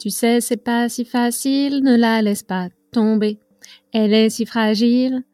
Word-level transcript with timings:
tu 0.00 0.08
sais, 0.08 0.40
c'est 0.40 0.56
pas 0.56 0.88
si 0.88 1.04
facile, 1.04 1.82
ne 1.82 1.94
la 1.94 2.22
laisse 2.22 2.42
pas 2.42 2.70
tomber. 2.90 3.38
Elle 3.92 4.14
est 4.14 4.30
si 4.30 4.46
fragile. 4.46 5.24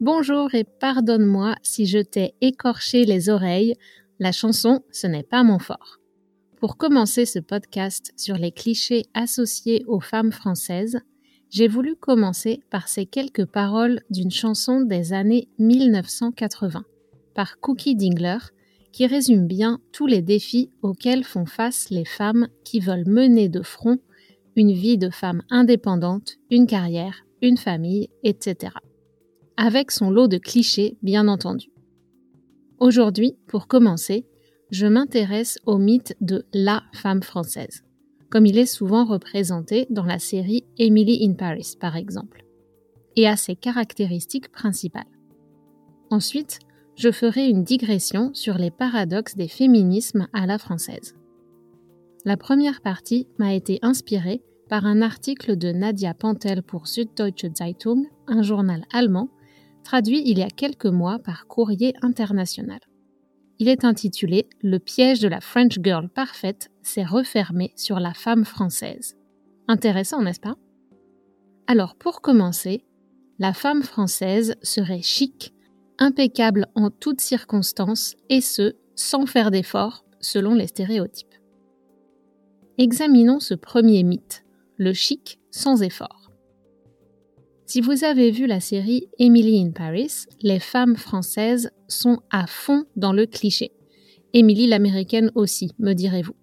Bonjour 0.00 0.54
et 0.54 0.64
pardonne-moi 0.64 1.56
si 1.62 1.84
je 1.84 1.98
t'ai 1.98 2.34
écorché 2.40 3.04
les 3.04 3.28
oreilles. 3.28 3.74
La 4.18 4.32
chanson, 4.32 4.80
ce 4.90 5.06
n'est 5.06 5.24
pas 5.24 5.42
mon 5.42 5.58
fort. 5.58 5.98
Pour 6.58 6.78
commencer 6.78 7.26
ce 7.26 7.38
podcast 7.38 8.14
sur 8.16 8.36
les 8.36 8.50
clichés 8.50 9.04
associés 9.12 9.84
aux 9.86 10.00
femmes 10.00 10.32
françaises, 10.32 11.00
j'ai 11.50 11.68
voulu 11.68 11.94
commencer 11.94 12.62
par 12.70 12.88
ces 12.88 13.04
quelques 13.04 13.44
paroles 13.44 14.00
d'une 14.08 14.30
chanson 14.30 14.80
des 14.80 15.12
années 15.12 15.48
1980 15.58 16.82
par 17.34 17.60
Cookie 17.60 17.94
Dingler, 17.94 18.38
qui 18.90 19.06
résume 19.06 19.46
bien 19.46 19.80
tous 19.92 20.06
les 20.06 20.22
défis 20.22 20.70
auxquels 20.80 21.24
font 21.24 21.44
face 21.44 21.90
les 21.90 22.06
femmes 22.06 22.48
qui 22.64 22.80
veulent 22.80 23.06
mener 23.06 23.50
de 23.50 23.60
front 23.60 23.98
une 24.56 24.72
vie 24.72 24.98
de 24.98 25.10
femme 25.10 25.42
indépendante, 25.50 26.36
une 26.50 26.66
carrière, 26.66 27.24
une 27.42 27.56
famille, 27.56 28.08
etc. 28.22 28.72
Avec 29.56 29.90
son 29.90 30.10
lot 30.10 30.28
de 30.28 30.38
clichés, 30.38 30.96
bien 31.02 31.28
entendu. 31.28 31.70
Aujourd'hui, 32.78 33.36
pour 33.46 33.66
commencer, 33.66 34.26
je 34.70 34.86
m'intéresse 34.86 35.58
au 35.66 35.78
mythe 35.78 36.16
de 36.20 36.44
la 36.52 36.82
femme 36.92 37.22
française, 37.22 37.84
comme 38.30 38.46
il 38.46 38.58
est 38.58 38.66
souvent 38.66 39.04
représenté 39.04 39.86
dans 39.90 40.04
la 40.04 40.18
série 40.18 40.64
Emily 40.78 41.24
in 41.24 41.34
Paris, 41.34 41.74
par 41.78 41.96
exemple, 41.96 42.44
et 43.16 43.28
à 43.28 43.36
ses 43.36 43.54
caractéristiques 43.54 44.50
principales. 44.50 45.04
Ensuite, 46.10 46.58
je 46.96 47.10
ferai 47.10 47.48
une 47.48 47.64
digression 47.64 48.32
sur 48.34 48.56
les 48.56 48.70
paradoxes 48.70 49.36
des 49.36 49.48
féminismes 49.48 50.28
à 50.32 50.46
la 50.46 50.58
française. 50.58 51.14
La 52.26 52.38
première 52.38 52.80
partie 52.80 53.28
m'a 53.38 53.52
été 53.52 53.78
inspirée 53.82 54.42
par 54.70 54.86
un 54.86 55.02
article 55.02 55.56
de 55.56 55.72
Nadia 55.72 56.14
Pantel 56.14 56.62
pour 56.62 56.88
Süddeutsche 56.88 57.52
Zeitung, 57.54 58.06
un 58.26 58.42
journal 58.42 58.86
allemand, 58.92 59.28
traduit 59.82 60.22
il 60.24 60.38
y 60.38 60.42
a 60.42 60.48
quelques 60.48 60.86
mois 60.86 61.18
par 61.18 61.46
Courrier 61.46 61.92
International. 62.00 62.80
Il 63.58 63.68
est 63.68 63.84
intitulé 63.84 64.48
Le 64.62 64.78
piège 64.78 65.20
de 65.20 65.28
la 65.28 65.42
French 65.42 65.78
Girl 65.82 66.08
parfaite 66.08 66.70
s'est 66.82 67.04
refermé 67.04 67.74
sur 67.76 68.00
la 68.00 68.14
femme 68.14 68.46
française. 68.46 69.16
Intéressant, 69.68 70.22
n'est-ce 70.22 70.40
pas? 70.40 70.56
Alors, 71.66 71.94
pour 71.94 72.22
commencer, 72.22 72.86
la 73.38 73.52
femme 73.52 73.82
française 73.82 74.54
serait 74.62 75.02
chic, 75.02 75.52
impeccable 75.98 76.68
en 76.74 76.90
toutes 76.90 77.20
circonstances, 77.20 78.16
et 78.30 78.40
ce, 78.40 78.76
sans 78.96 79.26
faire 79.26 79.50
d'efforts, 79.50 80.06
selon 80.20 80.54
les 80.54 80.68
stéréotypes. 80.68 81.33
Examinons 82.76 83.38
ce 83.38 83.54
premier 83.54 84.02
mythe, 84.02 84.44
le 84.78 84.92
chic 84.92 85.38
sans 85.52 85.82
effort. 85.82 86.32
Si 87.66 87.80
vous 87.80 88.02
avez 88.02 88.32
vu 88.32 88.46
la 88.46 88.58
série 88.58 89.08
Emily 89.20 89.62
in 89.62 89.70
Paris, 89.70 90.26
les 90.42 90.58
femmes 90.58 90.96
françaises 90.96 91.70
sont 91.86 92.18
à 92.30 92.48
fond 92.48 92.84
dans 92.96 93.12
le 93.12 93.26
cliché. 93.26 93.70
Emily 94.32 94.66
l'américaine 94.66 95.30
aussi, 95.36 95.70
me 95.78 95.92
direz-vous. 95.92 96.34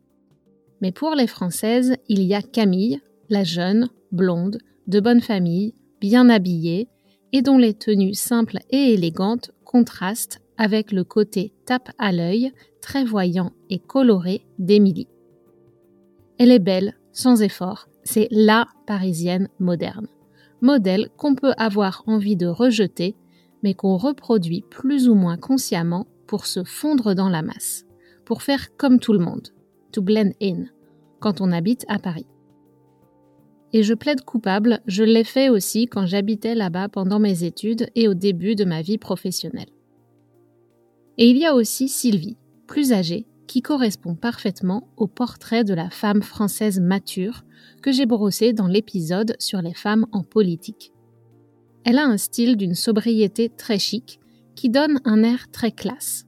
Mais 0.79 0.93
pour 0.93 1.15
les 1.15 1.27
françaises, 1.27 1.95
il 2.07 2.23
y 2.23 2.33
a 2.33 2.41
Camille, 2.41 3.01
la 3.27 3.43
jeune, 3.43 3.89
blonde, 4.13 4.57
de 4.87 5.01
bonne 5.01 5.21
famille, 5.21 5.75
bien 5.99 6.29
habillée, 6.29 6.87
et 7.33 7.41
dont 7.41 7.57
les 7.57 7.73
tenues 7.73 8.13
simples 8.13 8.59
et 8.69 8.93
élégantes 8.93 9.51
contrastent 9.65 10.41
avec 10.57 10.93
le 10.93 11.03
côté 11.03 11.53
tape 11.65 11.91
à 11.97 12.13
l'œil, 12.13 12.53
très 12.81 13.03
voyant 13.03 13.51
et 13.69 13.79
coloré 13.79 14.45
d'Émilie. 14.59 15.07
Elle 16.43 16.49
est 16.49 16.57
belle, 16.57 16.95
sans 17.11 17.43
effort, 17.43 17.87
c'est 18.03 18.27
la 18.31 18.65
parisienne 18.87 19.47
moderne. 19.59 20.07
Modèle 20.61 21.09
qu'on 21.15 21.35
peut 21.35 21.53
avoir 21.55 22.01
envie 22.07 22.35
de 22.35 22.47
rejeter, 22.47 23.15
mais 23.61 23.75
qu'on 23.75 23.95
reproduit 23.95 24.63
plus 24.71 25.07
ou 25.07 25.13
moins 25.13 25.37
consciemment 25.37 26.07
pour 26.25 26.47
se 26.47 26.63
fondre 26.63 27.13
dans 27.13 27.29
la 27.29 27.43
masse, 27.43 27.85
pour 28.25 28.41
faire 28.41 28.75
comme 28.75 28.99
tout 28.99 29.13
le 29.13 29.19
monde, 29.19 29.49
to 29.91 30.01
blend 30.01 30.31
in, 30.41 30.63
quand 31.19 31.41
on 31.41 31.51
habite 31.51 31.85
à 31.87 31.99
Paris. 31.99 32.25
Et 33.71 33.83
je 33.83 33.93
plaide 33.93 34.21
coupable, 34.21 34.81
je 34.87 35.03
l'ai 35.03 35.23
fait 35.23 35.49
aussi 35.49 35.85
quand 35.85 36.07
j'habitais 36.07 36.55
là-bas 36.55 36.89
pendant 36.89 37.19
mes 37.19 37.43
études 37.43 37.91
et 37.93 38.07
au 38.07 38.15
début 38.15 38.55
de 38.55 38.65
ma 38.65 38.81
vie 38.81 38.97
professionnelle. 38.97 39.69
Et 41.19 41.29
il 41.29 41.37
y 41.37 41.45
a 41.45 41.53
aussi 41.53 41.87
Sylvie, 41.87 42.37
plus 42.65 42.93
âgée, 42.93 43.27
qui 43.51 43.61
correspond 43.61 44.15
parfaitement 44.15 44.87
au 44.95 45.07
portrait 45.07 45.65
de 45.65 45.73
la 45.73 45.89
femme 45.89 46.21
française 46.21 46.79
mature 46.79 47.43
que 47.81 47.91
j'ai 47.91 48.05
brossé 48.05 48.53
dans 48.53 48.67
l'épisode 48.67 49.35
sur 49.39 49.61
les 49.61 49.73
femmes 49.73 50.05
en 50.13 50.23
politique. 50.23 50.93
Elle 51.83 51.97
a 51.97 52.05
un 52.05 52.15
style 52.15 52.55
d'une 52.55 52.75
sobriété 52.75 53.49
très 53.49 53.77
chic 53.77 54.21
qui 54.55 54.69
donne 54.69 55.01
un 55.03 55.21
air 55.21 55.51
très 55.51 55.73
classe. 55.73 56.25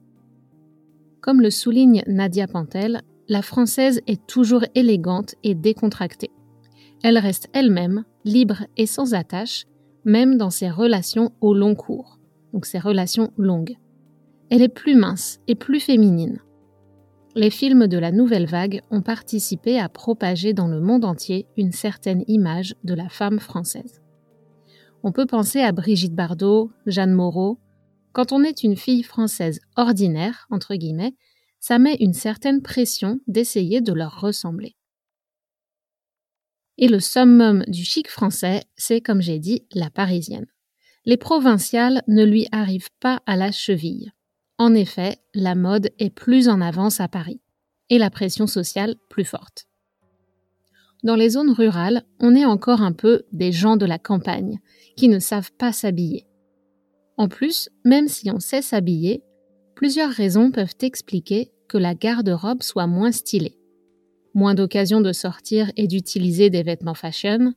Comme 1.21 1.39
le 1.39 1.49
souligne 1.49 2.03
Nadia 2.07 2.45
Pantel, 2.45 3.03
la 3.29 3.41
française 3.41 4.01
est 4.05 4.27
toujours 4.27 4.65
élégante 4.75 5.35
et 5.43 5.55
décontractée. 5.55 6.31
Elle 7.03 7.17
reste 7.17 7.47
elle-même, 7.53 8.03
libre 8.25 8.65
et 8.75 8.85
sans 8.85 9.13
attache, 9.13 9.63
même 10.03 10.35
dans 10.35 10.49
ses 10.49 10.69
relations 10.69 11.31
au 11.39 11.53
long 11.53 11.73
cours, 11.73 12.19
donc 12.51 12.65
ses 12.65 12.79
relations 12.79 13.31
longues. 13.37 13.77
Elle 14.49 14.61
est 14.61 14.67
plus 14.67 14.95
mince 14.95 15.39
et 15.47 15.55
plus 15.55 15.79
féminine. 15.79 16.42
Les 17.35 17.49
films 17.49 17.87
de 17.87 17.97
la 17.97 18.11
nouvelle 18.11 18.45
vague 18.45 18.81
ont 18.91 19.01
participé 19.01 19.79
à 19.79 19.89
propager 19.89 20.53
dans 20.53 20.67
le 20.67 20.79
monde 20.79 21.03
entier 21.03 21.47
une 21.57 21.71
certaine 21.71 22.23
image 22.27 22.75
de 22.83 22.93
la 22.93 23.09
femme 23.09 23.39
française. 23.39 24.03
On 25.01 25.11
peut 25.11 25.25
penser 25.25 25.59
à 25.59 25.71
Brigitte 25.71 26.13
Bardot, 26.13 26.71
Jeanne 26.85 27.11
Moreau. 27.11 27.57
Quand 28.11 28.33
on 28.33 28.43
est 28.43 28.63
une 28.63 28.77
fille 28.77 29.01
française 29.01 29.61
ordinaire, 29.75 30.45
entre 30.51 30.75
guillemets, 30.75 31.15
ça 31.59 31.79
met 31.79 31.95
une 31.95 32.13
certaine 32.13 32.61
pression 32.61 33.19
d'essayer 33.25 33.81
de 33.81 33.93
leur 33.93 34.21
ressembler. 34.21 34.75
Et 36.77 36.87
le 36.87 36.99
summum 36.99 37.63
du 37.67 37.83
chic 37.83 38.09
français, 38.09 38.61
c'est 38.75 39.01
comme 39.01 39.23
j'ai 39.23 39.39
dit, 39.39 39.65
la 39.73 39.89
parisienne. 39.89 40.47
Les 41.05 41.17
provinciales 41.17 42.03
ne 42.07 42.23
lui 42.23 42.47
arrivent 42.51 42.91
pas 42.99 43.23
à 43.25 43.35
la 43.35 43.51
cheville. 43.51 44.11
En 44.63 44.75
effet, 44.75 45.17
la 45.33 45.55
mode 45.55 45.89
est 45.99 46.09
plus 46.09 46.47
en 46.47 46.61
avance 46.61 47.01
à 47.01 47.09
Paris 47.09 47.41
et 47.89 47.97
la 47.97 48.09
pression 48.09 48.47
sociale 48.47 48.95
plus 49.09 49.25
forte. 49.25 49.67
Dans 51.03 51.17
les 51.17 51.31
zones 51.31 51.51
rurales, 51.51 52.05
on 52.21 52.33
est 52.33 52.45
encore 52.45 52.81
un 52.81 52.93
peu 52.93 53.23
des 53.33 53.51
gens 53.51 53.75
de 53.75 53.85
la 53.85 53.99
campagne, 53.99 54.61
qui 54.95 55.09
ne 55.09 55.19
savent 55.19 55.51
pas 55.51 55.73
s'habiller. 55.73 56.27
En 57.17 57.27
plus, 57.27 57.67
même 57.83 58.07
si 58.07 58.31
on 58.31 58.39
sait 58.39 58.61
s'habiller, 58.61 59.21
plusieurs 59.75 60.11
raisons 60.11 60.49
peuvent 60.49 60.77
expliquer 60.79 61.51
que 61.67 61.77
la 61.77 61.93
garde-robe 61.93 62.63
soit 62.63 62.87
moins 62.87 63.11
stylée. 63.11 63.59
Moins 64.33 64.55
d'occasions 64.55 65.01
de 65.01 65.11
sortir 65.11 65.73
et 65.75 65.87
d'utiliser 65.87 66.49
des 66.49 66.63
vêtements 66.63 66.93
fashion, 66.93 67.53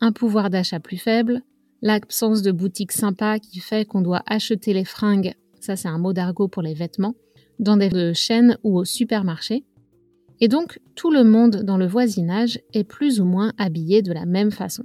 un 0.00 0.12
pouvoir 0.12 0.48
d'achat 0.48 0.80
plus 0.80 0.96
faible, 0.96 1.42
l'absence 1.82 2.40
de 2.40 2.50
boutiques 2.50 2.92
sympas 2.92 3.38
qui 3.40 3.58
fait 3.58 3.84
qu'on 3.84 4.00
doit 4.00 4.22
acheter 4.24 4.72
les 4.72 4.86
fringues, 4.86 5.34
ça 5.60 5.76
c'est 5.76 5.88
un 5.88 5.98
mot 5.98 6.12
d'argot 6.12 6.48
pour 6.48 6.62
les 6.62 6.74
vêtements, 6.74 7.14
dans 7.58 7.76
des 7.76 8.14
chaînes 8.14 8.56
ou 8.62 8.78
au 8.78 8.84
supermarché, 8.84 9.64
et 10.40 10.48
donc 10.48 10.80
tout 10.94 11.10
le 11.10 11.22
monde 11.22 11.62
dans 11.62 11.76
le 11.76 11.86
voisinage 11.86 12.60
est 12.72 12.84
plus 12.84 13.20
ou 13.20 13.24
moins 13.24 13.52
habillé 13.58 14.02
de 14.02 14.12
la 14.12 14.24
même 14.24 14.50
façon. 14.50 14.84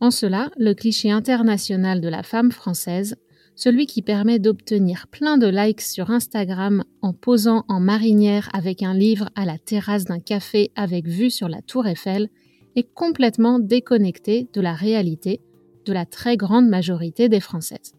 En 0.00 0.10
cela, 0.10 0.50
le 0.56 0.74
cliché 0.74 1.10
international 1.10 2.00
de 2.00 2.08
la 2.08 2.22
femme 2.22 2.52
française, 2.52 3.16
celui 3.56 3.86
qui 3.86 4.02
permet 4.02 4.38
d'obtenir 4.38 5.06
plein 5.08 5.38
de 5.38 5.46
likes 5.46 5.80
sur 5.80 6.10
Instagram 6.10 6.84
en 7.00 7.14
posant 7.14 7.64
en 7.68 7.80
marinière 7.80 8.50
avec 8.52 8.82
un 8.82 8.92
livre 8.92 9.30
à 9.34 9.46
la 9.46 9.58
terrasse 9.58 10.04
d'un 10.04 10.20
café 10.20 10.70
avec 10.76 11.08
vue 11.08 11.30
sur 11.30 11.48
la 11.48 11.62
tour 11.62 11.86
Eiffel, 11.86 12.28
est 12.76 12.92
complètement 12.94 13.58
déconnecté 13.58 14.48
de 14.52 14.60
la 14.60 14.74
réalité 14.74 15.40
de 15.86 15.92
la 15.94 16.04
très 16.04 16.36
grande 16.36 16.68
majorité 16.68 17.30
des 17.30 17.40
Françaises. 17.40 17.94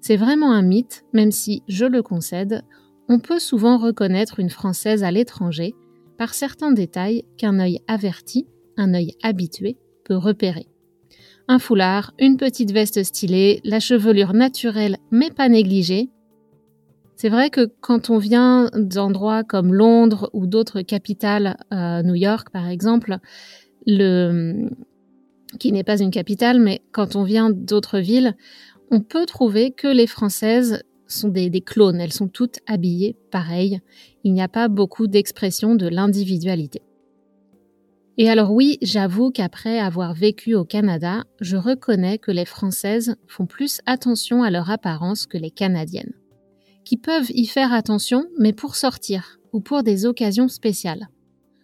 C'est 0.00 0.16
vraiment 0.16 0.52
un 0.52 0.62
mythe, 0.62 1.04
même 1.12 1.32
si, 1.32 1.62
je 1.68 1.84
le 1.84 2.02
concède, 2.02 2.62
on 3.08 3.18
peut 3.18 3.38
souvent 3.38 3.78
reconnaître 3.78 4.38
une 4.38 4.50
Française 4.50 5.02
à 5.02 5.10
l'étranger 5.10 5.74
par 6.18 6.34
certains 6.34 6.72
détails 6.72 7.24
qu'un 7.36 7.58
œil 7.58 7.80
averti, 7.86 8.46
un 8.76 8.94
œil 8.94 9.14
habitué, 9.22 9.76
peut 10.04 10.16
repérer. 10.16 10.66
Un 11.46 11.58
foulard, 11.58 12.12
une 12.18 12.36
petite 12.36 12.72
veste 12.72 13.02
stylée, 13.02 13.60
la 13.64 13.80
chevelure 13.80 14.34
naturelle 14.34 14.98
mais 15.10 15.30
pas 15.30 15.48
négligée. 15.48 16.10
C'est 17.16 17.30
vrai 17.30 17.50
que 17.50 17.70
quand 17.80 18.10
on 18.10 18.18
vient 18.18 18.70
d'endroits 18.74 19.44
comme 19.44 19.72
Londres 19.72 20.30
ou 20.34 20.46
d'autres 20.46 20.82
capitales, 20.82 21.56
euh, 21.72 22.02
New 22.02 22.14
York 22.14 22.50
par 22.52 22.68
exemple, 22.68 23.18
le, 23.86 24.68
qui 25.58 25.72
n'est 25.72 25.84
pas 25.84 26.00
une 26.00 26.10
capitale, 26.10 26.60
mais 26.60 26.82
quand 26.92 27.16
on 27.16 27.24
vient 27.24 27.50
d'autres 27.50 27.98
villes, 27.98 28.36
on 28.90 29.00
peut 29.00 29.26
trouver 29.26 29.70
que 29.70 29.88
les 29.88 30.06
Françaises 30.06 30.82
sont 31.06 31.28
des, 31.28 31.50
clones, 31.60 32.00
elles 32.00 32.12
sont 32.12 32.28
toutes 32.28 32.58
habillées 32.66 33.16
pareil, 33.30 33.80
il 34.24 34.32
n'y 34.32 34.42
a 34.42 34.48
pas 34.48 34.68
beaucoup 34.68 35.06
d'expression 35.06 35.74
de 35.74 35.88
l'individualité. 35.88 36.82
Et 38.18 38.28
alors 38.28 38.52
oui, 38.52 38.78
j'avoue 38.82 39.30
qu'après 39.30 39.78
avoir 39.78 40.12
vécu 40.12 40.54
au 40.54 40.64
Canada, 40.64 41.24
je 41.40 41.56
reconnais 41.56 42.18
que 42.18 42.32
les 42.32 42.44
Françaises 42.44 43.14
font 43.28 43.46
plus 43.46 43.80
attention 43.86 44.42
à 44.42 44.50
leur 44.50 44.70
apparence 44.70 45.26
que 45.26 45.38
les 45.38 45.52
Canadiennes, 45.52 46.14
qui 46.84 46.96
peuvent 46.96 47.30
y 47.30 47.46
faire 47.46 47.72
attention, 47.72 48.24
mais 48.38 48.52
pour 48.52 48.74
sortir 48.74 49.38
ou 49.52 49.60
pour 49.60 49.82
des 49.82 50.04
occasions 50.04 50.48
spéciales. 50.48 51.08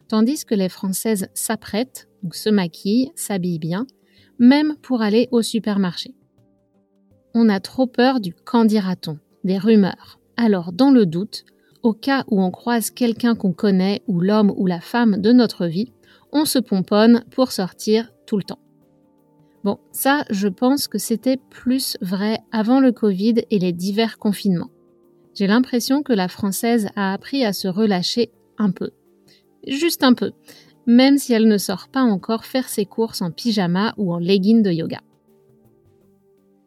Tandis 0.08 0.44
que 0.44 0.54
les 0.54 0.68
Françaises 0.68 1.26
s'apprêtent, 1.34 2.08
donc 2.22 2.34
se 2.34 2.50
maquillent, 2.50 3.10
s'habillent 3.16 3.58
bien, 3.58 3.86
même 4.38 4.76
pour 4.80 5.02
aller 5.02 5.28
au 5.32 5.42
supermarché. 5.42 6.14
On 7.34 7.48
a 7.48 7.58
trop 7.58 7.86
peur 7.86 8.20
du 8.20 8.32
qu'en 8.32 8.64
dira-t-on 8.64 9.19
des 9.42 9.58
rumeurs. 9.58 10.20
Alors, 10.36 10.72
dans 10.72 10.90
le 10.90 11.04
doute, 11.04 11.44
au 11.82 11.92
cas 11.92 12.25
où 12.28 12.40
on 12.40 12.50
croise 12.50 12.90
quelqu'un 12.90 13.34
qu'on 13.34 13.52
connaît 13.52 14.02
ou 14.06 14.20
l'homme 14.20 14.52
ou 14.56 14.66
la 14.66 14.81
femme 14.81 15.20
de 15.20 15.32
notre 15.32 15.66
vie, 15.66 15.92
on 16.32 16.44
se 16.44 16.58
pomponne 16.58 17.25
pour 17.31 17.52
sortir 17.52 18.12
tout 18.26 18.36
le 18.36 18.44
temps. 18.44 18.60
Bon, 19.64 19.78
ça, 19.92 20.25
je 20.31 20.48
pense 20.48 20.88
que 20.88 20.98
c'était 20.98 21.36
plus 21.36 21.96
vrai 22.00 22.38
avant 22.52 22.81
le 22.81 22.92
Covid 22.92 23.42
et 23.50 23.58
les 23.58 23.72
divers 23.72 24.19
confinements. 24.19 24.70
J'ai 25.34 25.46
l'impression 25.46 26.02
que 26.02 26.12
la 26.12 26.28
française 26.28 26.88
a 26.96 27.12
appris 27.12 27.44
à 27.44 27.52
se 27.52 27.66
relâcher 27.66 28.31
un 28.58 28.70
peu. 28.70 28.90
Juste 29.66 30.04
un 30.04 30.14
peu, 30.14 30.32
même 30.86 31.19
si 31.19 31.32
elle 31.32 31.48
ne 31.48 31.58
sort 31.58 31.88
pas 31.88 32.02
encore 32.02 32.44
faire 32.44 32.69
ses 32.69 32.84
courses 32.86 33.22
en 33.22 33.31
pyjama 33.31 33.94
ou 33.96 34.12
en 34.12 34.19
legging 34.19 34.62
de 34.62 34.70
yoga. 34.70 35.00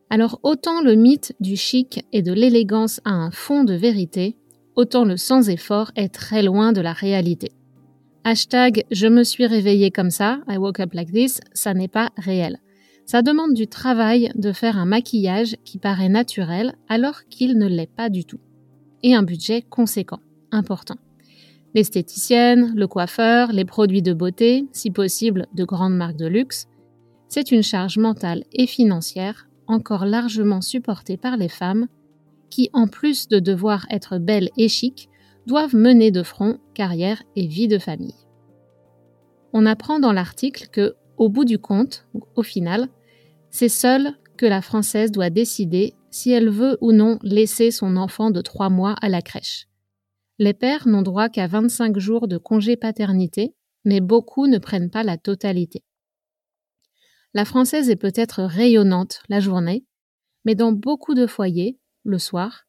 Alors 0.10 0.40
autant 0.44 0.82
le 0.82 0.96
mythe 0.96 1.36
du 1.40 1.58
chic 1.58 2.06
et 2.14 2.22
de 2.22 2.32
l'élégance 2.32 3.02
a 3.04 3.12
un 3.12 3.32
fond 3.32 3.66
de 3.66 3.74
vérité, 3.74 4.38
autant 4.76 5.04
le 5.04 5.18
sans 5.18 5.50
effort 5.50 5.92
est 5.96 6.10
très 6.10 6.44
loin 6.44 6.72
de 6.72 6.80
la 6.80 6.94
réalité. 6.94 7.52
Hashtag 8.24 8.86
je 8.90 9.08
me 9.08 9.24
suis 9.24 9.46
réveillé 9.46 9.92
comme 9.92 10.10
ça, 10.10 10.40
I 10.48 10.58
woke 10.58 10.80
up 10.80 10.94
like 10.94 11.12
this, 11.12 11.42
ça 11.54 11.74
n'est 11.74 11.90
pas 11.90 12.12
réel. 12.18 12.60
Ça 13.06 13.22
demande 13.22 13.54
du 13.54 13.68
travail 13.68 14.32
de 14.36 14.52
faire 14.52 14.78
un 14.78 14.86
maquillage 14.86 15.56
qui 15.66 15.78
paraît 15.78 16.10
naturel 16.10 16.76
alors 16.88 17.24
qu'il 17.30 17.58
ne 17.58 17.68
l'est 17.68 17.92
pas 17.94 18.10
du 18.10 18.26
tout. 18.26 18.40
Et 19.04 19.14
un 19.14 19.24
budget 19.24 19.62
conséquent, 19.62 20.20
important. 20.52 20.98
L'esthéticienne, 21.74 22.74
le 22.76 22.88
coiffeur, 22.88 23.52
les 23.52 23.66
produits 23.66 24.02
de 24.02 24.14
beauté, 24.14 24.68
si 24.72 24.90
possible 24.90 25.48
de 25.54 25.64
grandes 25.64 25.96
marques 25.96 26.18
de 26.18 26.28
luxe, 26.28 26.68
c'est 27.30 27.52
une 27.52 27.64
charge 27.64 27.98
mentale 27.98 28.44
et 28.54 28.68
financière 28.68 29.47
encore 29.68 30.06
largement 30.06 30.62
supportée 30.62 31.18
par 31.18 31.38
les 31.38 31.50
femmes, 31.50 31.88
qui, 32.50 32.70
en 32.74 32.88
plus 32.88 33.28
de 33.28 33.40
devoir 33.40 33.86
être 33.90 34.18
belles 34.18 34.50
et 34.58 34.70
chic, 34.70 35.10
doivent 35.46 35.76
mener 35.76 36.12
de 36.12 36.24
front 36.24 36.60
carrière 36.74 37.24
et 37.36 37.48
vie 37.48 37.68
de 37.68 37.78
famille. 37.78 38.16
On 39.54 39.66
apprend 39.66 40.00
dans 40.00 40.12
l'article 40.12 40.68
que, 40.72 40.96
au 41.18 41.30
bout 41.30 41.46
du 41.46 41.58
compte, 41.58 42.06
au 42.36 42.44
final, 42.44 42.90
c'est 43.50 43.70
seule 43.70 44.14
que 44.38 44.46
la 44.46 44.62
Française 44.62 45.12
doit 45.12 45.30
décider 45.30 45.96
si 46.12 46.32
elle 46.32 46.50
veut 46.50 46.78
ou 46.82 46.92
non 46.92 47.18
laisser 47.24 47.72
son 47.72 47.98
enfant 47.98 48.32
de 48.32 48.42
trois 48.42 48.70
mois 48.70 48.96
à 49.02 49.10
la 49.10 49.22
crèche. 49.22 49.68
Les 50.40 50.54
pères 50.54 50.88
n'ont 50.88 51.02
droit 51.02 51.30
qu'à 51.30 51.48
25 51.48 51.98
jours 51.98 52.28
de 52.28 52.38
congé 52.38 52.76
paternité, 52.76 53.56
mais 53.86 54.02
beaucoup 54.02 54.48
ne 54.48 54.60
prennent 54.60 54.92
pas 54.92 55.04
la 55.04 55.18
totalité. 55.18 55.84
La 57.38 57.46
française 57.46 57.92
est 57.92 57.98
peut-être 57.98 58.42
rayonnante 58.42 59.22
la 59.30 59.40
journée, 59.40 59.86
mais 60.44 60.56
dans 60.56 60.72
beaucoup 60.72 61.14
de 61.14 61.28
foyers, 61.28 61.78
le 62.04 62.18
soir, 62.18 62.64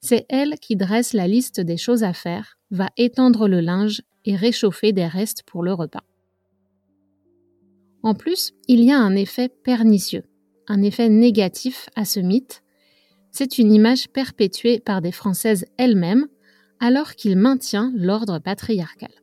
c'est 0.00 0.26
elle 0.28 0.60
qui 0.60 0.76
dresse 0.76 1.12
la 1.12 1.26
liste 1.26 1.60
des 1.60 1.76
choses 1.76 2.04
à 2.04 2.12
faire, 2.12 2.56
va 2.70 2.88
étendre 2.96 3.48
le 3.48 3.60
linge 3.60 4.02
et 4.24 4.36
réchauffer 4.36 4.92
des 4.92 5.08
restes 5.08 5.42
pour 5.42 5.64
le 5.64 5.72
repas. 5.72 6.04
En 8.04 8.14
plus, 8.14 8.52
il 8.68 8.84
y 8.84 8.92
a 8.92 8.98
un 9.00 9.16
effet 9.16 9.48
pernicieux, 9.48 10.22
un 10.68 10.82
effet 10.82 11.08
négatif 11.08 11.88
à 11.96 12.04
ce 12.04 12.20
mythe. 12.20 12.62
C'est 13.32 13.58
une 13.58 13.72
image 13.72 14.08
perpétuée 14.08 14.78
par 14.78 15.02
des 15.02 15.10
Françaises 15.10 15.64
elles-mêmes 15.78 16.28
alors 16.78 17.16
qu'il 17.16 17.36
maintient 17.36 17.92
l'ordre 17.96 18.38
patriarcal. 18.38 19.21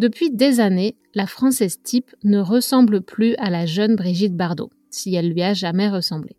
Depuis 0.00 0.30
des 0.30 0.60
années, 0.60 0.96
la 1.14 1.26
Française 1.26 1.82
type 1.82 2.16
ne 2.24 2.38
ressemble 2.38 3.02
plus 3.02 3.34
à 3.36 3.50
la 3.50 3.66
jeune 3.66 3.96
Brigitte 3.96 4.34
Bardot, 4.34 4.70
si 4.88 5.14
elle 5.14 5.28
lui 5.28 5.42
a 5.42 5.52
jamais 5.52 5.90
ressemblé. 5.90 6.36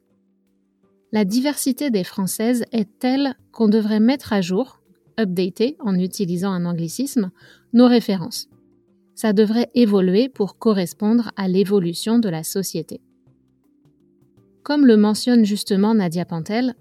La 1.12 1.26
diversité 1.26 1.92
des 1.92 2.04
Françaises 2.04 2.66
est 2.72 2.90
telle 2.98 3.36
qu'on 3.52 3.70
devrait 3.70 4.00
mettre 4.00 4.34
à 4.34 4.42
jour, 4.42 4.82
updater 5.20 5.78
en 5.80 5.94
utilisant 5.94 6.52
un 6.52 6.66
anglicisme, 6.66 7.30
nos 7.72 7.86
références. 7.86 8.50
Ça 9.14 9.32
devrait 9.32 9.70
évoluer 9.76 10.28
pour 10.28 10.58
correspondre 10.58 11.32
à 11.36 11.48
l'évolution 11.48 12.18
de 12.18 12.30
la 12.30 12.42
société. 12.42 13.00
Comme 14.64 14.88
le 14.88 14.98
mentionne 14.98 15.46
justement 15.46 15.94
Nadia 15.94 16.26
Pantel, 16.26 16.74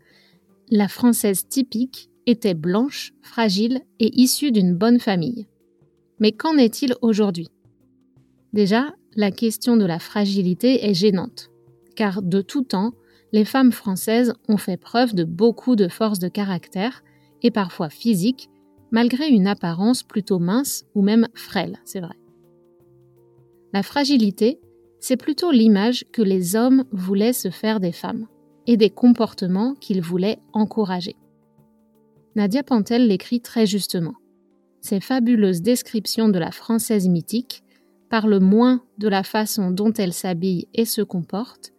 la 0.70 0.88
Française 0.88 1.46
typique 1.46 2.08
était 2.24 2.54
blanche, 2.54 3.12
fragile 3.20 3.82
et 3.98 4.18
issue 4.18 4.50
d'une 4.50 4.74
bonne 4.74 4.98
famille. 4.98 5.46
Mais 6.20 6.32
qu'en 6.32 6.56
est-il 6.56 6.94
aujourd'hui? 7.02 7.48
Déjà, 8.52 8.94
la 9.16 9.30
question 9.30 9.76
de 9.76 9.84
la 9.84 9.98
fragilité 9.98 10.86
est 10.88 10.94
gênante, 10.94 11.50
car 11.96 12.22
de 12.22 12.42
tout 12.42 12.62
temps, 12.62 12.92
les 13.32 13.44
femmes 13.44 13.72
françaises 13.72 14.34
ont 14.48 14.56
fait 14.56 14.76
preuve 14.76 15.14
de 15.14 15.24
beaucoup 15.24 15.76
de 15.76 15.88
force 15.88 16.18
de 16.18 16.28
caractère, 16.28 17.02
et 17.42 17.50
parfois 17.50 17.88
physique, 17.88 18.50
malgré 18.90 19.28
une 19.28 19.46
apparence 19.46 20.02
plutôt 20.02 20.38
mince 20.38 20.84
ou 20.94 21.02
même 21.02 21.26
frêle, 21.34 21.78
c'est 21.84 22.00
vrai. 22.00 22.16
La 23.72 23.82
fragilité, 23.82 24.60
c'est 24.98 25.16
plutôt 25.16 25.50
l'image 25.50 26.04
que 26.12 26.22
les 26.22 26.56
hommes 26.56 26.84
voulaient 26.92 27.32
se 27.32 27.50
faire 27.50 27.80
des 27.80 27.92
femmes, 27.92 28.26
et 28.66 28.76
des 28.76 28.90
comportements 28.90 29.74
qu'ils 29.74 30.02
voulaient 30.02 30.38
encourager. 30.52 31.16
Nadia 32.36 32.62
Pantel 32.62 33.08
l'écrit 33.08 33.40
très 33.40 33.66
justement. 33.66 34.14
Ces 34.80 35.00
fabuleuses 35.00 35.62
descriptions 35.62 36.28
de 36.28 36.38
la 36.38 36.50
française 36.50 37.08
mythique 37.08 37.62
parlent 38.08 38.40
moins 38.40 38.82
de 38.98 39.08
la 39.08 39.22
façon 39.22 39.70
dont 39.70 39.92
elle 39.92 40.12
s'habille 40.12 40.68
et 40.74 40.84
se 40.84 41.02
comporte 41.02 41.72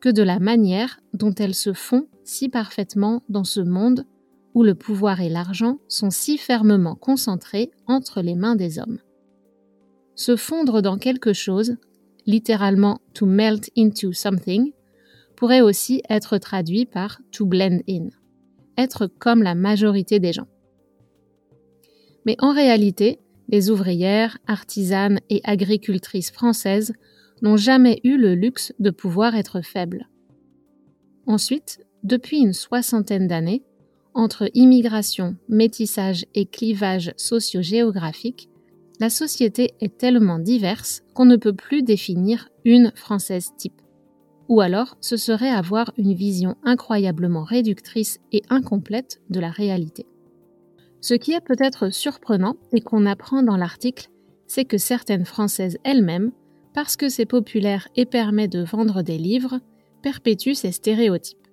que 0.00 0.08
de 0.08 0.22
la 0.22 0.38
manière 0.38 1.00
dont 1.12 1.34
elles 1.34 1.54
se 1.54 1.72
font 1.72 2.06
si 2.24 2.48
parfaitement 2.48 3.22
dans 3.28 3.44
ce 3.44 3.60
monde 3.60 4.06
où 4.54 4.62
le 4.62 4.74
pouvoir 4.74 5.20
et 5.20 5.28
l'argent 5.28 5.78
sont 5.88 6.10
si 6.10 6.38
fermement 6.38 6.94
concentrés 6.94 7.70
entre 7.86 8.22
les 8.22 8.34
mains 8.34 8.56
des 8.56 8.78
hommes. 8.78 8.98
se 10.14 10.36
fondre 10.36 10.80
dans 10.80 10.96
quelque 10.96 11.32
chose, 11.32 11.76
littéralement 12.24 13.00
to 13.14 13.26
melt 13.26 13.68
into 13.76 14.12
something, 14.12 14.72
pourrait 15.36 15.60
aussi 15.60 16.02
être 16.08 16.38
traduit 16.38 16.86
par 16.86 17.20
to 17.32 17.46
blend 17.46 17.80
in, 17.88 18.10
être 18.78 19.06
comme 19.06 19.42
la 19.42 19.56
majorité 19.56 20.20
des 20.20 20.32
gens. 20.32 20.46
Mais 22.26 22.36
en 22.38 22.52
réalité, 22.52 23.18
les 23.48 23.70
ouvrières, 23.70 24.38
artisanes 24.46 25.20
et 25.30 25.40
agricultrices 25.44 26.30
françaises 26.30 26.94
n'ont 27.42 27.56
jamais 27.56 28.00
eu 28.04 28.16
le 28.16 28.34
luxe 28.34 28.72
de 28.78 28.90
pouvoir 28.90 29.36
être 29.36 29.60
faibles. 29.60 30.08
Ensuite, 31.26 31.80
depuis 32.02 32.38
une 32.38 32.52
soixantaine 32.52 33.28
d'années, 33.28 33.62
entre 34.14 34.48
immigration, 34.54 35.36
métissage 35.48 36.24
et 36.34 36.46
clivage 36.46 37.12
socio-géographique, 37.16 38.48
la 39.00 39.10
société 39.10 39.74
est 39.80 39.98
tellement 39.98 40.38
diverse 40.38 41.02
qu'on 41.14 41.24
ne 41.24 41.36
peut 41.36 41.52
plus 41.52 41.82
définir 41.82 42.48
une 42.64 42.92
française 42.94 43.52
type. 43.58 43.82
Ou 44.48 44.60
alors, 44.60 44.96
ce 45.00 45.16
serait 45.16 45.50
avoir 45.50 45.92
une 45.96 46.14
vision 46.14 46.56
incroyablement 46.62 47.42
réductrice 47.42 48.20
et 48.30 48.42
incomplète 48.50 49.20
de 49.30 49.40
la 49.40 49.50
réalité. 49.50 50.06
Ce 51.04 51.12
qui 51.12 51.32
est 51.32 51.42
peut-être 51.42 51.90
surprenant 51.90 52.56
et 52.72 52.80
qu'on 52.80 53.04
apprend 53.04 53.42
dans 53.42 53.58
l'article, 53.58 54.08
c'est 54.46 54.64
que 54.64 54.78
certaines 54.78 55.26
Françaises 55.26 55.76
elles-mêmes, 55.84 56.32
parce 56.72 56.96
que 56.96 57.10
c'est 57.10 57.26
populaire 57.26 57.88
et 57.94 58.06
permet 58.06 58.48
de 58.48 58.64
vendre 58.64 59.02
des 59.02 59.18
livres, 59.18 59.60
perpétuent 60.00 60.54
ces 60.54 60.72
stéréotypes. 60.72 61.46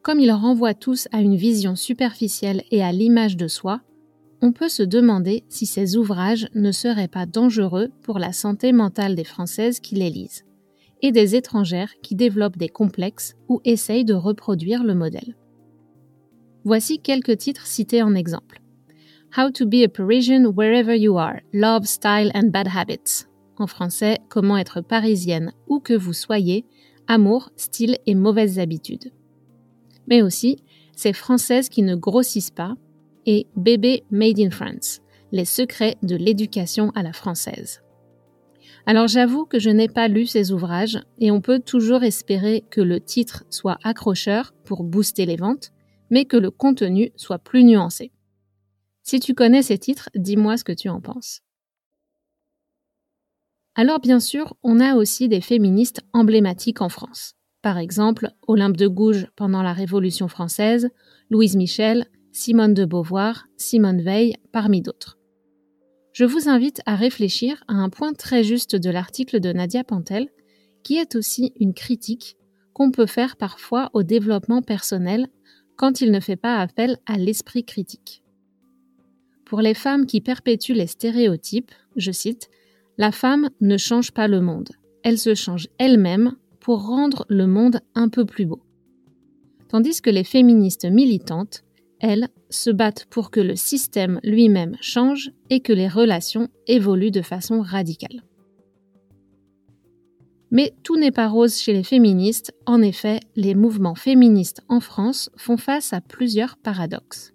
Comme 0.00 0.20
ils 0.20 0.32
renvoient 0.32 0.72
tous 0.72 1.06
à 1.12 1.20
une 1.20 1.36
vision 1.36 1.76
superficielle 1.76 2.62
et 2.70 2.82
à 2.82 2.92
l'image 2.92 3.36
de 3.36 3.46
soi, 3.46 3.82
on 4.40 4.52
peut 4.52 4.70
se 4.70 4.84
demander 4.84 5.44
si 5.50 5.66
ces 5.66 5.98
ouvrages 5.98 6.48
ne 6.54 6.72
seraient 6.72 7.08
pas 7.08 7.26
dangereux 7.26 7.90
pour 8.00 8.18
la 8.18 8.32
santé 8.32 8.72
mentale 8.72 9.16
des 9.16 9.24
Françaises 9.24 9.80
qui 9.80 9.96
les 9.96 10.08
lisent, 10.08 10.46
et 11.02 11.12
des 11.12 11.36
étrangères 11.36 11.92
qui 12.02 12.14
développent 12.14 12.56
des 12.56 12.70
complexes 12.70 13.34
ou 13.50 13.60
essayent 13.66 14.06
de 14.06 14.14
reproduire 14.14 14.82
le 14.82 14.94
modèle. 14.94 15.36
Voici 16.64 16.98
quelques 16.98 17.38
titres 17.38 17.66
cités 17.66 18.02
en 18.02 18.14
exemple. 18.14 18.60
How 19.36 19.50
to 19.50 19.66
be 19.66 19.82
a 19.82 19.88
Parisian 19.88 20.52
wherever 20.52 20.94
you 20.94 21.16
are, 21.16 21.40
Love, 21.54 21.86
Style 21.86 22.30
and 22.34 22.50
Bad 22.50 22.68
Habits. 22.74 23.26
En 23.56 23.66
français, 23.66 24.18
Comment 24.28 24.58
être 24.58 24.82
parisienne 24.82 25.52
où 25.68 25.80
que 25.80 25.94
vous 25.94 26.12
soyez, 26.12 26.66
amour, 27.06 27.50
style 27.56 27.96
et 28.06 28.14
mauvaises 28.14 28.58
habitudes. 28.58 29.10
Mais 30.06 30.20
aussi, 30.22 30.62
Ces 30.94 31.14
Françaises 31.14 31.70
qui 31.70 31.82
ne 31.82 31.94
grossissent 31.94 32.50
pas 32.50 32.74
et 33.24 33.46
Bébé 33.56 34.04
Made 34.10 34.38
in 34.38 34.50
France, 34.50 35.00
les 35.32 35.46
secrets 35.46 35.96
de 36.02 36.14
l'éducation 36.14 36.90
à 36.90 37.02
la 37.02 37.14
française. 37.14 37.82
Alors 38.84 39.08
j'avoue 39.08 39.46
que 39.46 39.58
je 39.58 39.70
n'ai 39.70 39.88
pas 39.88 40.08
lu 40.08 40.26
ces 40.26 40.52
ouvrages 40.52 40.98
et 41.18 41.30
on 41.30 41.40
peut 41.40 41.60
toujours 41.60 42.02
espérer 42.02 42.64
que 42.70 42.82
le 42.82 43.00
titre 43.00 43.44
soit 43.48 43.78
accrocheur 43.82 44.52
pour 44.64 44.84
booster 44.84 45.24
les 45.24 45.36
ventes, 45.36 45.72
mais 46.10 46.24
que 46.24 46.36
le 46.36 46.50
contenu 46.50 47.12
soit 47.16 47.38
plus 47.38 47.64
nuancé. 47.64 48.12
Si 49.02 49.20
tu 49.20 49.34
connais 49.34 49.62
ces 49.62 49.78
titres, 49.78 50.10
dis-moi 50.14 50.56
ce 50.56 50.64
que 50.64 50.72
tu 50.72 50.88
en 50.88 51.00
penses. 51.00 51.40
Alors 53.74 54.00
bien 54.00 54.20
sûr, 54.20 54.56
on 54.62 54.80
a 54.80 54.94
aussi 54.94 55.28
des 55.28 55.40
féministes 55.40 56.02
emblématiques 56.12 56.82
en 56.82 56.88
France. 56.88 57.34
Par 57.62 57.78
exemple, 57.78 58.30
Olympe 58.46 58.76
de 58.76 58.88
Gouges 58.88 59.28
pendant 59.36 59.62
la 59.62 59.72
Révolution 59.72 60.28
française, 60.28 60.90
Louise 61.30 61.56
Michel, 61.56 62.06
Simone 62.32 62.74
de 62.74 62.84
Beauvoir, 62.84 63.46
Simone 63.56 64.02
Veil, 64.02 64.34
parmi 64.52 64.82
d'autres. 64.82 65.18
Je 66.12 66.24
vous 66.24 66.48
invite 66.48 66.80
à 66.86 66.96
réfléchir 66.96 67.62
à 67.68 67.74
un 67.74 67.88
point 67.88 68.12
très 68.12 68.42
juste 68.42 68.76
de 68.76 68.90
l'article 68.90 69.40
de 69.40 69.52
Nadia 69.52 69.84
Pantel, 69.84 70.28
qui 70.82 70.96
est 70.96 71.14
aussi 71.14 71.52
une 71.60 71.74
critique 71.74 72.36
qu'on 72.72 72.90
peut 72.90 73.06
faire 73.06 73.36
parfois 73.36 73.90
au 73.92 74.02
développement 74.02 74.62
personnel 74.62 75.28
quand 75.80 76.02
il 76.02 76.10
ne 76.10 76.20
fait 76.20 76.36
pas 76.36 76.58
appel 76.58 76.98
à 77.06 77.16
l'esprit 77.16 77.64
critique. 77.64 78.22
Pour 79.46 79.62
les 79.62 79.72
femmes 79.72 80.04
qui 80.04 80.20
perpétuent 80.20 80.74
les 80.74 80.86
stéréotypes, 80.86 81.70
je 81.96 82.12
cite, 82.12 82.50
La 82.98 83.12
femme 83.12 83.48
ne 83.62 83.78
change 83.78 84.12
pas 84.12 84.28
le 84.28 84.42
monde, 84.42 84.68
elle 85.04 85.16
se 85.16 85.34
change 85.34 85.68
elle-même 85.78 86.36
pour 86.60 86.86
rendre 86.86 87.24
le 87.30 87.46
monde 87.46 87.80
un 87.94 88.10
peu 88.10 88.26
plus 88.26 88.44
beau. 88.44 88.60
Tandis 89.68 90.02
que 90.02 90.10
les 90.10 90.22
féministes 90.22 90.84
militantes 90.84 91.64
elles, 91.98 92.28
se 92.50 92.70
battent 92.70 93.06
pour 93.06 93.30
que 93.30 93.40
le 93.40 93.56
système 93.56 94.20
lui-même 94.22 94.76
change 94.82 95.32
et 95.48 95.60
que 95.60 95.72
les 95.72 95.88
relations 95.88 96.48
évoluent 96.66 97.10
de 97.10 97.22
façon 97.22 97.62
radicale. 97.62 98.22
Mais 100.50 100.74
tout 100.82 100.96
n'est 100.96 101.12
pas 101.12 101.28
rose 101.28 101.58
chez 101.58 101.72
les 101.72 101.84
féministes. 101.84 102.52
En 102.66 102.82
effet, 102.82 103.20
les 103.36 103.54
mouvements 103.54 103.94
féministes 103.94 104.62
en 104.68 104.80
France 104.80 105.30
font 105.36 105.56
face 105.56 105.92
à 105.92 106.00
plusieurs 106.00 106.56
paradoxes. 106.56 107.32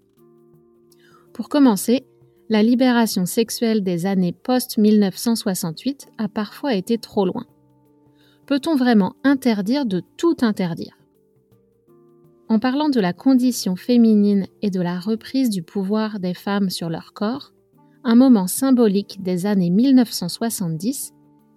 Pour 1.33 1.49
commencer, 1.49 2.05
la 2.49 2.61
libération 2.61 3.25
sexuelle 3.25 3.83
des 3.83 4.05
années 4.05 4.33
post-1968 4.33 6.07
a 6.17 6.27
parfois 6.27 6.75
été 6.75 6.97
trop 6.97 7.25
loin. 7.25 7.45
Peut-on 8.45 8.75
vraiment 8.75 9.15
interdire 9.23 9.85
de 9.85 10.03
tout 10.17 10.37
interdire? 10.41 10.97
En 12.47 12.59
parlant 12.59 12.89
de 12.89 12.99
la 12.99 13.13
condition 13.13 13.75
féminine 13.75 14.45
et 14.61 14.69
de 14.69 14.79
la 14.79 14.99
reprise 14.99 15.49
du 15.49 15.63
pouvoir 15.63 16.19
des 16.19 16.35
femmes 16.35 16.69
sur 16.69 16.89
leur 16.89 17.13
corps, 17.13 17.53
un 18.03 18.13
moment 18.13 18.45
symbolique 18.45 19.23
des 19.23 19.47
années 19.47 19.71
1970, 19.71 21.14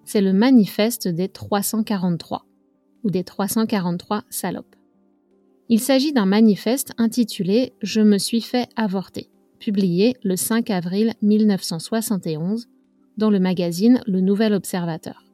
c'est 0.09 0.23
le 0.23 0.33
manifeste 0.33 1.07
des 1.07 1.29
343, 1.29 2.47
ou 3.05 3.11
des 3.11 3.25
343 3.25 4.25
salopes. 4.31 4.75
Il 5.69 5.81
s'agit 5.81 6.15
d'un 6.15 6.25
manifeste 6.25 6.93
intitulé 6.97 7.75
Je 7.83 8.01
me 8.01 8.17
suis 8.17 8.41
fait 8.41 8.71
avorter, 8.75 9.29
publié 9.59 10.17
le 10.23 10.37
5 10.37 10.71
avril 10.71 11.13
1971 11.21 12.69
dans 13.19 13.29
le 13.29 13.39
magazine 13.39 14.01
Le 14.07 14.23
Nouvel 14.23 14.55
Observateur. 14.55 15.25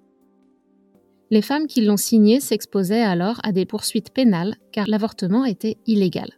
Les 1.30 1.42
femmes 1.42 1.68
qui 1.68 1.82
l'ont 1.82 1.96
signé 1.96 2.40
s'exposaient 2.40 3.00
alors 3.00 3.38
à 3.44 3.52
des 3.52 3.66
poursuites 3.66 4.12
pénales 4.12 4.56
car 4.72 4.86
l'avortement 4.88 5.44
était 5.44 5.78
illégal. 5.86 6.32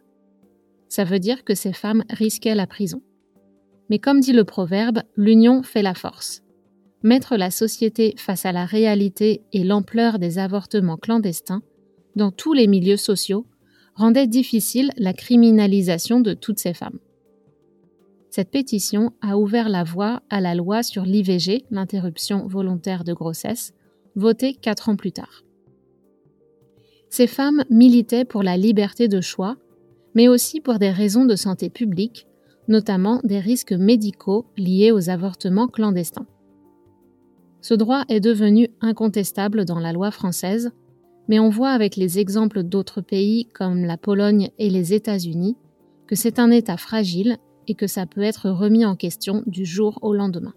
Ça 0.89 1.05
veut 1.05 1.19
dire 1.19 1.43
que 1.43 1.55
ces 1.55 1.73
femmes 1.73 2.03
risquaient 2.11 2.53
la 2.53 2.67
prison. 2.67 3.01
Mais 3.89 3.97
comme 3.97 4.19
dit 4.19 4.33
le 4.33 4.43
proverbe, 4.43 5.01
l'union 5.15 5.63
fait 5.63 5.81
la 5.81 5.95
force. 5.95 6.43
Mettre 7.07 7.37
la 7.37 7.51
société 7.51 8.15
face 8.17 8.45
à 8.45 8.51
la 8.51 8.65
réalité 8.65 9.41
et 9.53 9.63
l'ampleur 9.63 10.19
des 10.19 10.39
avortements 10.39 10.97
clandestins, 10.97 11.61
dans 12.17 12.31
tous 12.31 12.51
les 12.51 12.67
milieux 12.67 12.97
sociaux, 12.97 13.45
rendait 13.95 14.27
difficile 14.27 14.91
la 14.97 15.13
criminalisation 15.13 16.19
de 16.19 16.33
toutes 16.33 16.59
ces 16.59 16.73
femmes. 16.73 16.99
Cette 18.29 18.51
pétition 18.51 19.13
a 19.21 19.37
ouvert 19.37 19.69
la 19.69 19.85
voie 19.85 20.21
à 20.29 20.41
la 20.41 20.53
loi 20.53 20.83
sur 20.83 21.03
l'IVG, 21.03 21.63
l'interruption 21.71 22.45
volontaire 22.45 23.05
de 23.05 23.13
grossesse, 23.13 23.73
voté 24.17 24.53
quatre 24.53 24.89
ans 24.89 24.97
plus 24.97 25.13
tard. 25.13 25.45
Ces 27.09 27.27
femmes 27.27 27.63
militaient 27.69 28.25
pour 28.25 28.43
la 28.43 28.57
liberté 28.57 29.07
de 29.07 29.21
choix, 29.21 29.55
mais 30.13 30.27
aussi 30.27 30.59
pour 30.59 30.77
des 30.77 30.91
raisons 30.91 31.23
de 31.23 31.37
santé 31.37 31.69
publique, 31.69 32.27
notamment 32.67 33.21
des 33.23 33.39
risques 33.39 33.71
médicaux 33.71 34.45
liés 34.57 34.91
aux 34.91 35.09
avortements 35.09 35.69
clandestins. 35.69 36.27
Ce 37.61 37.73
droit 37.73 38.03
est 38.09 38.19
devenu 38.19 38.69
incontestable 38.81 39.65
dans 39.65 39.79
la 39.79 39.93
loi 39.93 40.11
française, 40.11 40.71
mais 41.27 41.39
on 41.39 41.49
voit 41.49 41.71
avec 41.71 41.95
les 41.95 42.19
exemples 42.19 42.63
d'autres 42.63 43.01
pays 43.01 43.47
comme 43.53 43.83
la 43.83 43.97
Pologne 43.97 44.49
et 44.57 44.69
les 44.69 44.93
États-Unis 44.93 45.57
que 46.07 46.15
c'est 46.15 46.39
un 46.39 46.51
État 46.51 46.77
fragile 46.77 47.37
et 47.67 47.75
que 47.75 47.87
ça 47.87 48.05
peut 48.05 48.21
être 48.21 48.49
remis 48.49 48.85
en 48.85 48.95
question 48.95 49.43
du 49.45 49.65
jour 49.65 49.99
au 50.01 50.13
lendemain. 50.13 50.53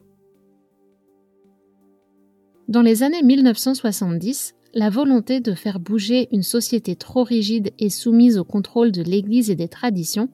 Dans 2.68 2.82
les 2.82 3.02
années 3.02 3.22
1970, 3.22 4.54
la 4.74 4.90
volonté 4.90 5.40
de 5.40 5.54
faire 5.54 5.80
bouger 5.80 6.28
une 6.30 6.44
société 6.44 6.94
trop 6.94 7.24
rigide 7.24 7.72
et 7.80 7.90
soumise 7.90 8.38
au 8.38 8.44
contrôle 8.44 8.92
de 8.92 9.02
l'Église 9.02 9.50
et 9.50 9.56
des 9.56 9.66
traditions 9.66 10.28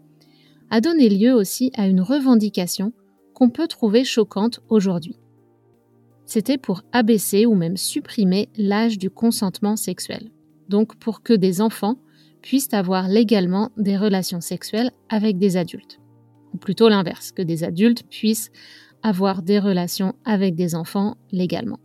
a 0.69 0.83
donné 0.83 1.09
lieu 1.09 1.33
aussi 1.33 1.73
à 1.75 1.89
une 1.89 2.03
revendication 2.03 2.93
qu'on 3.33 3.49
peut 3.49 3.69
trouver 3.69 4.05
choquante 4.05 4.61
aujourd'hui. 4.69 5.17
C'était 6.27 6.59
pour 6.59 6.83
abaisser 6.93 7.47
ou 7.47 7.55
même 7.55 7.77
supprimer 7.77 8.49
l'âge 8.57 8.99
du 8.99 9.11
consentement 9.11 9.77
sexuel, 9.77 10.31
donc 10.69 10.97
pour 10.97 11.23
que 11.23 11.33
des 11.33 11.61
enfants 11.61 11.97
puissent 12.43 12.75
avoir 12.75 13.09
légalement 13.09 13.71
des 13.77 13.97
relations 13.97 14.41
sexuelles 14.41 14.91
avec 15.09 15.39
des 15.39 15.57
adultes. 15.57 16.01
Ou 16.53 16.59
plutôt 16.59 16.89
l'inverse, 16.89 17.31
que 17.31 17.43
des 17.43 17.63
adultes 17.63 18.03
puissent 18.11 18.51
avoir 19.03 19.43
des 19.43 19.61
relations 19.61 20.15
avec 20.25 20.57
des 20.57 20.75
enfants 20.75 21.17
légalement. 21.31 21.79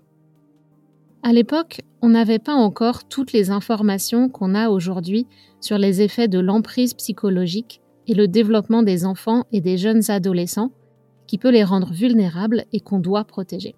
À 1.24 1.34
l'époque, 1.34 1.82
on 2.02 2.10
n'avait 2.10 2.40
pas 2.40 2.56
encore 2.56 3.08
toutes 3.08 3.32
les 3.32 3.52
informations 3.52 4.28
qu'on 4.28 4.56
a 4.56 4.70
aujourd'hui 4.70 5.28
sur 5.60 5.78
les 5.78 6.02
effets 6.02 6.28
de 6.28 6.40
l'emprise 6.40 6.96
psychologique 6.96 7.82
et 8.08 8.16
le 8.16 8.28
développement 8.28 8.82
des 8.82 9.06
enfants 9.06 9.46
et 9.52 9.62
des 9.62 9.78
jeunes 9.78 10.10
adolescents 10.10 10.72
qui 11.28 11.38
peut 11.38 11.52
les 11.52 11.64
rendre 11.64 11.94
vulnérables 11.94 12.66
et 12.74 12.80
qu'on 12.80 13.00
doit 13.00 13.24
protéger. 13.24 13.76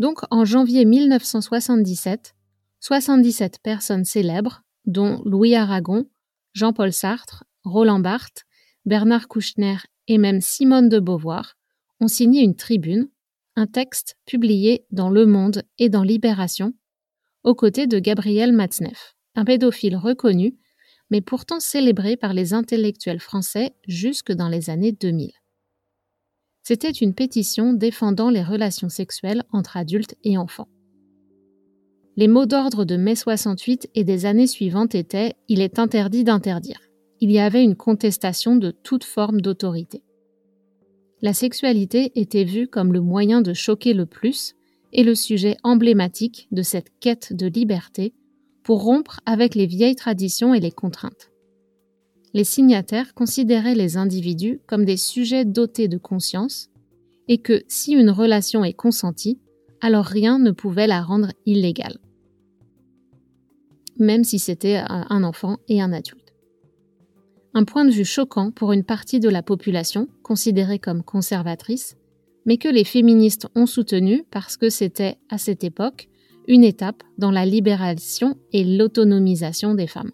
Donc 0.00 0.20
en 0.30 0.46
janvier 0.46 0.86
1977, 0.86 2.34
77 2.80 3.58
personnes 3.62 4.06
célèbres, 4.06 4.62
dont 4.86 5.20
Louis 5.26 5.54
Aragon, 5.54 6.06
Jean-Paul 6.54 6.90
Sartre, 6.90 7.44
Roland 7.64 8.00
Barthes, 8.00 8.44
Bernard 8.86 9.28
Kouchner 9.28 9.76
et 10.08 10.16
même 10.16 10.40
Simone 10.40 10.88
de 10.88 11.00
Beauvoir, 11.00 11.58
ont 12.00 12.08
signé 12.08 12.40
une 12.40 12.56
tribune, 12.56 13.10
un 13.56 13.66
texte 13.66 14.16
publié 14.24 14.86
dans 14.90 15.10
Le 15.10 15.26
Monde 15.26 15.64
et 15.78 15.90
dans 15.90 16.02
Libération, 16.02 16.72
aux 17.44 17.54
côtés 17.54 17.86
de 17.86 17.98
Gabriel 17.98 18.52
Matzneff, 18.52 19.16
un 19.34 19.44
pédophile 19.44 19.98
reconnu, 19.98 20.56
mais 21.10 21.20
pourtant 21.20 21.60
célébré 21.60 22.16
par 22.16 22.32
les 22.32 22.54
intellectuels 22.54 23.20
français 23.20 23.74
jusque 23.86 24.32
dans 24.32 24.48
les 24.48 24.70
années 24.70 24.92
2000. 24.92 25.39
C'était 26.62 26.90
une 26.90 27.14
pétition 27.14 27.72
défendant 27.72 28.30
les 28.30 28.42
relations 28.42 28.88
sexuelles 28.88 29.44
entre 29.52 29.76
adultes 29.76 30.16
et 30.24 30.36
enfants. 30.36 30.68
Les 32.16 32.28
mots 32.28 32.46
d'ordre 32.46 32.84
de 32.84 32.96
mai 32.96 33.14
68 33.14 33.88
et 33.94 34.04
des 34.04 34.26
années 34.26 34.46
suivantes 34.46 34.94
étaient 34.94 35.34
Il 35.48 35.60
est 35.60 35.78
interdit 35.78 36.24
d'interdire. 36.24 36.80
Il 37.20 37.30
y 37.30 37.38
avait 37.38 37.64
une 37.64 37.76
contestation 37.76 38.56
de 38.56 38.70
toute 38.70 39.04
forme 39.04 39.40
d'autorité. 39.40 40.02
La 41.22 41.32
sexualité 41.32 42.12
était 42.14 42.44
vue 42.44 42.66
comme 42.66 42.92
le 42.92 43.00
moyen 43.00 43.42
de 43.42 43.52
choquer 43.52 43.92
le 43.92 44.06
plus 44.06 44.54
et 44.92 45.04
le 45.04 45.14
sujet 45.14 45.56
emblématique 45.62 46.48
de 46.50 46.62
cette 46.62 46.90
quête 47.00 47.32
de 47.32 47.46
liberté 47.46 48.14
pour 48.62 48.82
rompre 48.82 49.20
avec 49.26 49.54
les 49.54 49.66
vieilles 49.66 49.96
traditions 49.96 50.54
et 50.54 50.60
les 50.60 50.72
contraintes. 50.72 51.29
Les 52.32 52.44
signataires 52.44 53.14
considéraient 53.14 53.74
les 53.74 53.96
individus 53.96 54.60
comme 54.66 54.84
des 54.84 54.96
sujets 54.96 55.44
dotés 55.44 55.88
de 55.88 55.98
conscience 55.98 56.70
et 57.28 57.38
que 57.38 57.62
si 57.68 57.92
une 57.92 58.10
relation 58.10 58.64
est 58.64 58.72
consentie, 58.72 59.38
alors 59.80 60.04
rien 60.04 60.38
ne 60.38 60.50
pouvait 60.50 60.86
la 60.86 61.02
rendre 61.02 61.32
illégale, 61.46 61.98
même 63.98 64.24
si 64.24 64.38
c'était 64.38 64.82
un 64.86 65.24
enfant 65.24 65.58
et 65.68 65.80
un 65.80 65.92
adulte. 65.92 66.34
Un 67.54 67.64
point 67.64 67.84
de 67.84 67.90
vue 67.90 68.04
choquant 68.04 68.52
pour 68.52 68.72
une 68.72 68.84
partie 68.84 69.18
de 69.18 69.28
la 69.28 69.42
population, 69.42 70.08
considérée 70.22 70.78
comme 70.78 71.02
conservatrice, 71.02 71.96
mais 72.46 72.58
que 72.58 72.68
les 72.68 72.84
féministes 72.84 73.48
ont 73.54 73.66
soutenu 73.66 74.24
parce 74.30 74.56
que 74.56 74.70
c'était, 74.70 75.16
à 75.30 75.38
cette 75.38 75.64
époque, 75.64 76.08
une 76.46 76.64
étape 76.64 77.02
dans 77.18 77.30
la 77.30 77.44
libération 77.44 78.36
et 78.52 78.64
l'autonomisation 78.64 79.74
des 79.74 79.86
femmes. 79.86 80.12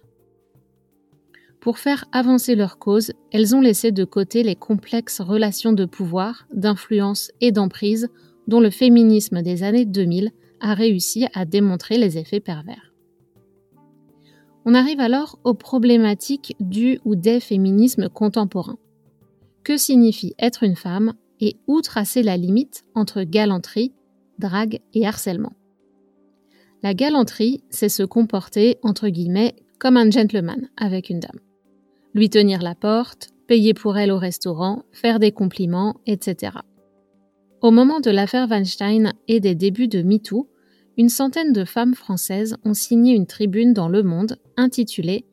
Pour 1.67 1.79
faire 1.79 2.05
avancer 2.13 2.55
leur 2.55 2.79
cause, 2.79 3.11
elles 3.33 3.57
ont 3.57 3.61
laissé 3.61 3.91
de 3.91 4.05
côté 4.05 4.45
les 4.45 4.55
complexes 4.55 5.21
relations 5.21 5.73
de 5.73 5.85
pouvoir, 5.85 6.47
d'influence 6.55 7.33
et 7.41 7.51
d'emprise 7.51 8.07
dont 8.47 8.61
le 8.61 8.71
féminisme 8.71 9.43
des 9.43 9.65
années 9.65 9.85
2000 9.85 10.31
a 10.61 10.75
réussi 10.75 11.27
à 11.35 11.45
démontrer 11.45 11.99
les 11.99 12.19
effets 12.19 12.39
pervers. 12.39 12.95
On 14.65 14.75
arrive 14.75 15.01
alors 15.01 15.41
aux 15.43 15.55
problématiques 15.55 16.55
du 16.61 17.01
ou 17.05 17.17
des 17.17 17.41
féminismes 17.41 18.11
contemporains. 18.11 18.79
Que 19.65 19.77
signifie 19.77 20.37
être 20.39 20.63
une 20.63 20.77
femme 20.77 21.15
et 21.41 21.57
où 21.67 21.81
tracer 21.81 22.23
la 22.23 22.37
limite 22.37 22.85
entre 22.95 23.25
galanterie, 23.25 23.93
drague 24.39 24.79
et 24.95 25.05
harcèlement? 25.05 25.55
La 26.85 26.95
galanterie, 26.95 27.65
c'est 27.71 27.89
se 27.89 28.05
comporter, 28.05 28.79
entre 28.85 29.09
guillemets, 29.09 29.57
comme 29.81 29.97
un 29.97 30.09
gentleman 30.09 30.69
avec 30.77 31.11
une 31.11 31.19
dame. 31.19 31.41
Lui 32.17 32.31
tenir 32.31 32.63
la 32.63 32.75
porte, 32.75 33.29
payer 33.47 33.75
pour 33.75 33.99
elle 33.99 34.11
au 34.11 34.17
restaurant, 34.17 34.85
faire 34.91 35.21
des 35.21 35.33
compliments, 35.33 35.97
etc. 36.07 36.57
Au 37.61 37.71
moment 37.71 38.01
de 38.01 38.11
l'affaire 38.11 38.49
Weinstein 38.49 39.13
et 39.29 39.39
des 39.39 39.55
débuts 39.55 39.87
de 39.87 40.01
MeToo, 40.01 40.49
une 40.97 41.11
centaine 41.11 41.53
de 41.53 41.67
femmes 41.67 41.95
françaises 41.95 42.57
ont 42.65 42.73
signé 42.73 43.15
une 43.15 43.27
tribune 43.27 43.75
dans 43.75 43.91
Le 43.91 44.03
Monde 44.03 44.39
intitulée 44.57 45.27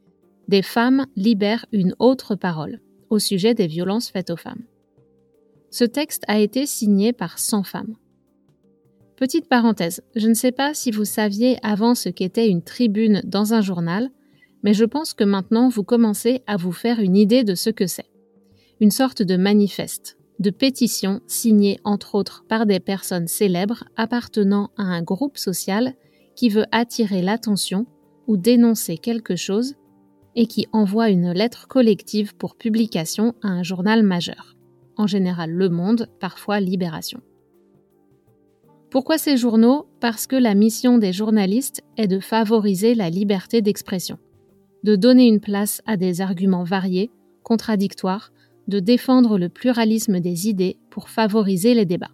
Des 0.50 0.62
femmes 0.62 1.06
libèrent 1.16 1.66
une 1.72 1.96
autre 2.00 2.36
parole 2.36 2.82
au 3.10 3.18
sujet 3.18 3.54
des 3.54 3.68
violences 3.68 4.10
faites 4.10 4.30
aux 4.30 4.36
femmes. 4.36 4.64
Ce 5.72 5.86
texte 5.86 6.24
a 6.28 6.38
été 6.38 6.66
signé 6.66 7.14
par 7.14 7.40
100 7.40 7.64
femmes. 7.64 7.96
Petite 9.16 9.48
parenthèse, 9.48 10.02
je 10.18 10.28
ne 10.28 10.34
sais 10.34 10.52
pas 10.52 10.74
si 10.74 10.92
vous 10.92 11.06
saviez 11.06 11.56
avant 11.64 11.96
ce 11.96 12.10
qu'était 12.10 12.50
une 12.50 12.62
tribune 12.62 13.22
dans 13.24 13.54
un 13.54 13.62
journal, 13.62 14.10
mais 14.64 14.74
je 14.74 14.86
pense 14.86 15.14
que 15.14 15.24
maintenant 15.24 15.70
vous 15.70 15.84
commencez 15.84 16.42
à 16.48 16.58
vous 16.58 16.72
faire 16.72 17.00
une 17.00 17.16
idée 17.16 17.44
de 17.44 17.56
ce 17.56 17.70
que 17.70 17.86
c'est. 17.86 18.10
Une 18.80 18.92
sorte 18.92 19.22
de 19.22 19.38
manifeste, 19.38 20.18
de 20.40 20.50
pétition 20.50 21.22
signée 21.28 21.80
entre 21.84 22.16
autres 22.16 22.46
par 22.48 22.66
des 22.66 22.80
personnes 22.80 23.28
célèbres 23.28 23.84
appartenant 23.96 24.72
à 24.78 24.84
un 24.84 25.02
groupe 25.02 25.38
social 25.38 25.94
qui 26.36 26.50
veut 26.50 26.66
attirer 26.72 27.22
l'attention 27.22 27.86
ou 28.28 28.38
dénoncer 28.38 28.98
quelque 28.98 29.36
chose 29.36 29.76
et 30.36 30.48
qui 30.48 30.68
envoie 30.72 31.10
une 31.10 31.32
lettre 31.32 31.68
collective 31.68 32.36
pour 32.36 32.56
publication 32.56 33.36
à 33.44 33.50
un 33.50 33.64
journal 33.64 34.02
majeur, 34.02 34.56
en 34.98 35.06
général 35.06 35.52
Le 35.52 35.70
Monde, 35.70 36.08
parfois 36.20 36.60
Libération. 36.60 37.22
Pourquoi 38.90 39.18
ces 39.18 39.38
journaux? 39.38 39.88
Parce 40.00 40.28
que 40.28 40.36
la 40.36 40.56
mission 40.56 40.98
des 40.98 41.14
journalistes 41.14 41.84
est 41.98 42.08
de 42.08 42.20
favoriser 42.20 42.96
la 42.96 43.10
liberté 43.10 43.62
d'expression, 43.62 44.18
de 44.84 44.96
donner 44.96 45.28
une 45.28 45.40
place 45.40 45.82
à 45.86 45.98
des 45.98 46.22
arguments 46.22 46.64
variés, 46.64 47.12
contradictoires, 47.44 48.32
de 48.68 48.80
défendre 48.80 49.38
le 49.38 49.50
pluralisme 49.50 50.20
des 50.20 50.48
idées 50.48 50.78
pour 50.90 51.10
favoriser 51.10 51.74
les 51.74 51.86
débats. 51.86 52.12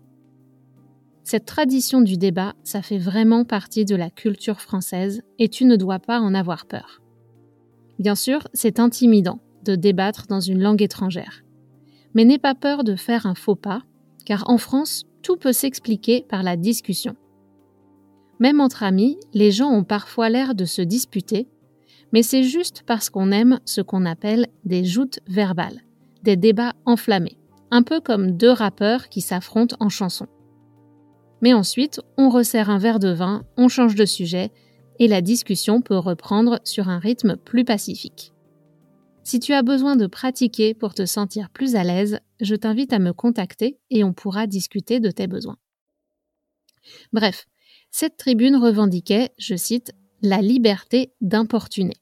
Cette 1.24 1.46
tradition 1.46 2.02
du 2.02 2.18
débat, 2.18 2.56
ça 2.64 2.82
fait 2.82 2.98
vraiment 2.98 3.46
partie 3.46 3.86
de 3.86 3.96
la 3.96 4.10
culture 4.10 4.62
française 4.62 5.22
et 5.38 5.48
tu 5.48 5.66
ne 5.66 5.76
dois 5.76 6.00
pas 6.00 6.20
en 6.20 6.34
avoir 6.34 6.66
peur. 6.66 7.02
Bien 8.00 8.16
sûr, 8.16 8.48
c'est 8.54 8.80
intimidant 8.80 9.40
de 9.64 9.76
débattre 9.76 10.26
dans 10.28 10.40
une 10.40 10.62
langue 10.62 10.82
étrangère. 10.82 11.44
Mais 12.16 12.26
n'aie 12.26 12.40
pas 12.40 12.56
peur 12.56 12.84
de 12.84 12.96
faire 12.96 13.28
un 13.28 13.36
faux 13.36 13.56
pas, 13.56 13.84
car 14.26 14.50
en 14.50 14.58
France, 14.58 15.06
tout 15.22 15.38
peut 15.38 15.54
s'expliquer 15.54 16.26
par 16.28 16.42
la 16.42 16.58
discussion. 16.58 17.16
Même 18.40 18.62
entre 18.62 18.84
amis, 18.84 19.18
les 19.34 19.52
gens 19.52 19.70
ont 19.70 19.84
parfois 19.84 20.30
l'air 20.30 20.56
de 20.56 20.66
se 20.66 20.82
disputer, 20.82 21.48
mais 22.12 22.24
c'est 22.24 22.44
juste 22.44 22.84
parce 22.86 23.10
qu'on 23.10 23.32
aime 23.32 23.60
ce 23.66 23.82
qu'on 23.82 24.06
appelle 24.06 24.48
des 24.66 24.86
joutes 24.86 25.20
verbales 25.28 25.82
des 26.24 26.36
débats 26.36 26.74
enflammés, 26.86 27.38
un 27.72 27.84
peu 27.84 28.02
comme 28.02 28.32
deux 28.32 28.52
rappeurs 28.52 29.10
qui 29.10 29.22
s'affrontent 29.22 29.76
en 29.80 29.90
chanson. 29.90 30.28
Mais 31.42 31.54
ensuite, 31.54 32.02
on 32.18 32.30
resserre 32.30 32.70
un 32.70 32.78
verre 32.78 33.00
de 33.00 33.10
vin, 33.10 33.44
on 33.58 33.70
change 33.70 33.96
de 33.96 34.06
sujet, 34.06 34.52
et 35.00 35.08
la 35.08 35.22
discussion 35.22 35.82
peut 35.82 35.98
reprendre 35.98 36.60
sur 36.66 36.90
un 36.90 37.00
rythme 37.00 37.38
plus 37.38 37.64
pacifique. 37.64 38.34
Si 39.24 39.40
tu 39.40 39.54
as 39.54 39.62
besoin 39.62 39.96
de 39.96 40.08
pratiquer 40.08 40.74
pour 40.74 40.94
te 40.94 41.06
sentir 41.06 41.50
plus 41.50 41.76
à 41.76 41.84
l'aise, 41.84 42.20
je 42.42 42.56
t'invite 42.56 42.92
à 42.92 43.00
me 43.00 43.14
contacter 43.14 43.78
et 43.90 44.04
on 44.04 44.12
pourra 44.12 44.48
discuter 44.48 45.00
de 45.00 45.12
tes 45.12 45.28
besoins. 45.28 45.58
Bref, 47.14 47.46
cette 47.92 48.18
tribune 48.18 48.56
revendiquait, 48.56 49.30
je 49.38 49.56
cite, 49.56 49.94
la 50.22 50.42
liberté 50.42 51.14
d'importuner. 51.22 51.98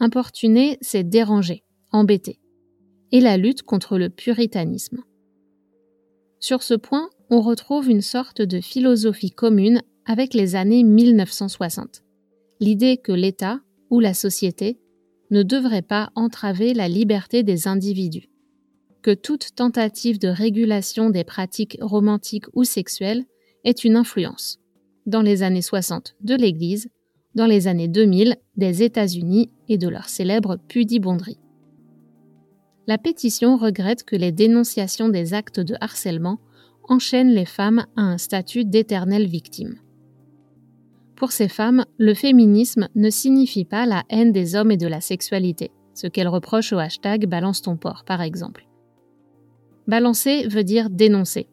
Importuner, 0.00 0.78
c'est 0.80 1.04
déranger, 1.04 1.64
embêter 1.92 2.40
et 3.12 3.20
la 3.20 3.36
lutte 3.36 3.62
contre 3.62 3.96
le 3.96 4.10
puritanisme. 4.10 5.02
Sur 6.40 6.62
ce 6.62 6.74
point, 6.74 7.08
on 7.30 7.40
retrouve 7.40 7.88
une 7.88 8.02
sorte 8.02 8.42
de 8.42 8.60
philosophie 8.60 9.30
commune 9.30 9.82
avec 10.04 10.34
les 10.34 10.56
années 10.56 10.82
1960. 10.82 12.02
L'idée 12.60 12.96
que 12.98 13.12
l'État 13.12 13.60
ou 13.88 14.00
la 14.00 14.14
société 14.14 14.78
ne 15.30 15.42
devrait 15.42 15.82
pas 15.82 16.10
entraver 16.14 16.74
la 16.74 16.88
liberté 16.88 17.42
des 17.42 17.66
individus, 17.66 18.28
que 19.02 19.14
toute 19.14 19.54
tentative 19.54 20.18
de 20.18 20.28
régulation 20.28 21.08
des 21.08 21.24
pratiques 21.24 21.78
romantiques 21.80 22.46
ou 22.52 22.64
sexuelles 22.64 23.24
est 23.64 23.84
une 23.84 23.96
influence, 23.96 24.58
dans 25.06 25.22
les 25.22 25.42
années 25.42 25.62
60 25.62 26.16
de 26.20 26.34
l'Église, 26.34 26.88
dans 27.34 27.46
les 27.46 27.68
années 27.68 27.88
2000 27.88 28.36
des 28.56 28.82
États-Unis 28.82 29.50
et 29.68 29.78
de 29.78 29.88
leur 29.88 30.08
célèbre 30.08 30.58
pudibonderie 30.68 31.38
la 32.86 32.98
pétition 32.98 33.56
regrette 33.56 34.04
que 34.04 34.16
les 34.16 34.32
dénonciations 34.32 35.08
des 35.08 35.34
actes 35.34 35.60
de 35.60 35.74
harcèlement 35.80 36.38
enchaînent 36.88 37.32
les 37.32 37.46
femmes 37.46 37.86
à 37.96 38.02
un 38.02 38.18
statut 38.18 38.64
d'éternelle 38.64 39.26
victime. 39.26 39.76
Pour 41.16 41.32
ces 41.32 41.48
femmes, 41.48 41.84
le 41.96 42.12
féminisme 42.12 42.88
ne 42.94 43.08
signifie 43.08 43.64
pas 43.64 43.86
la 43.86 44.02
haine 44.10 44.32
des 44.32 44.54
hommes 44.54 44.70
et 44.70 44.76
de 44.76 44.86
la 44.86 45.00
sexualité, 45.00 45.70
ce 45.94 46.06
qu'elles 46.06 46.28
reprochent 46.28 46.72
au 46.72 46.78
hashtag 46.78 47.26
Balance 47.26 47.62
ton 47.62 47.76
porc, 47.76 48.04
par 48.04 48.20
exemple. 48.20 48.66
Balancer 49.86 50.46
veut 50.48 50.64
dire 50.64 50.90
dénoncer, 50.90 51.46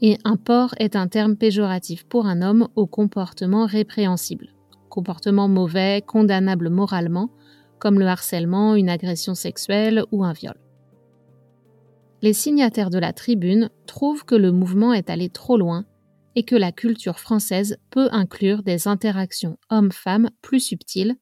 et 0.00 0.16
un 0.24 0.36
porc 0.36 0.74
est 0.78 0.96
un 0.96 1.08
terme 1.08 1.36
péjoratif 1.36 2.04
pour 2.04 2.26
un 2.26 2.40
homme 2.40 2.68
au 2.76 2.86
comportement 2.86 3.66
répréhensible, 3.66 4.54
comportement 4.88 5.48
mauvais, 5.48 6.02
condamnable 6.06 6.70
moralement, 6.70 7.30
comme 7.78 7.98
le 7.98 8.06
harcèlement, 8.06 8.74
une 8.74 8.88
agression 8.88 9.34
sexuelle 9.34 10.04
ou 10.10 10.24
un 10.24 10.32
viol 10.32 10.56
les 12.22 12.32
signataires 12.32 12.90
de 12.90 12.98
la 12.98 13.12
tribune 13.12 13.70
trouvent 13.86 14.24
que 14.24 14.34
le 14.34 14.50
mouvement 14.50 14.92
est 14.92 15.10
allé 15.10 15.28
trop 15.28 15.56
loin 15.56 15.84
et 16.34 16.42
que 16.42 16.56
la 16.56 16.72
culture 16.72 17.20
française 17.20 17.78
peut 17.90 18.08
inclure 18.12 18.62
des 18.62 18.88
interactions 18.88 19.56
hommes-femmes 19.70 20.30
plus 20.42 20.60
subtiles, 20.60 21.16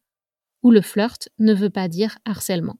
où 0.62 0.70
le 0.70 0.80
flirt 0.80 1.28
ne 1.38 1.54
veut 1.54 1.70
pas 1.70 1.88
dire 1.88 2.18
harcèlement. 2.24 2.76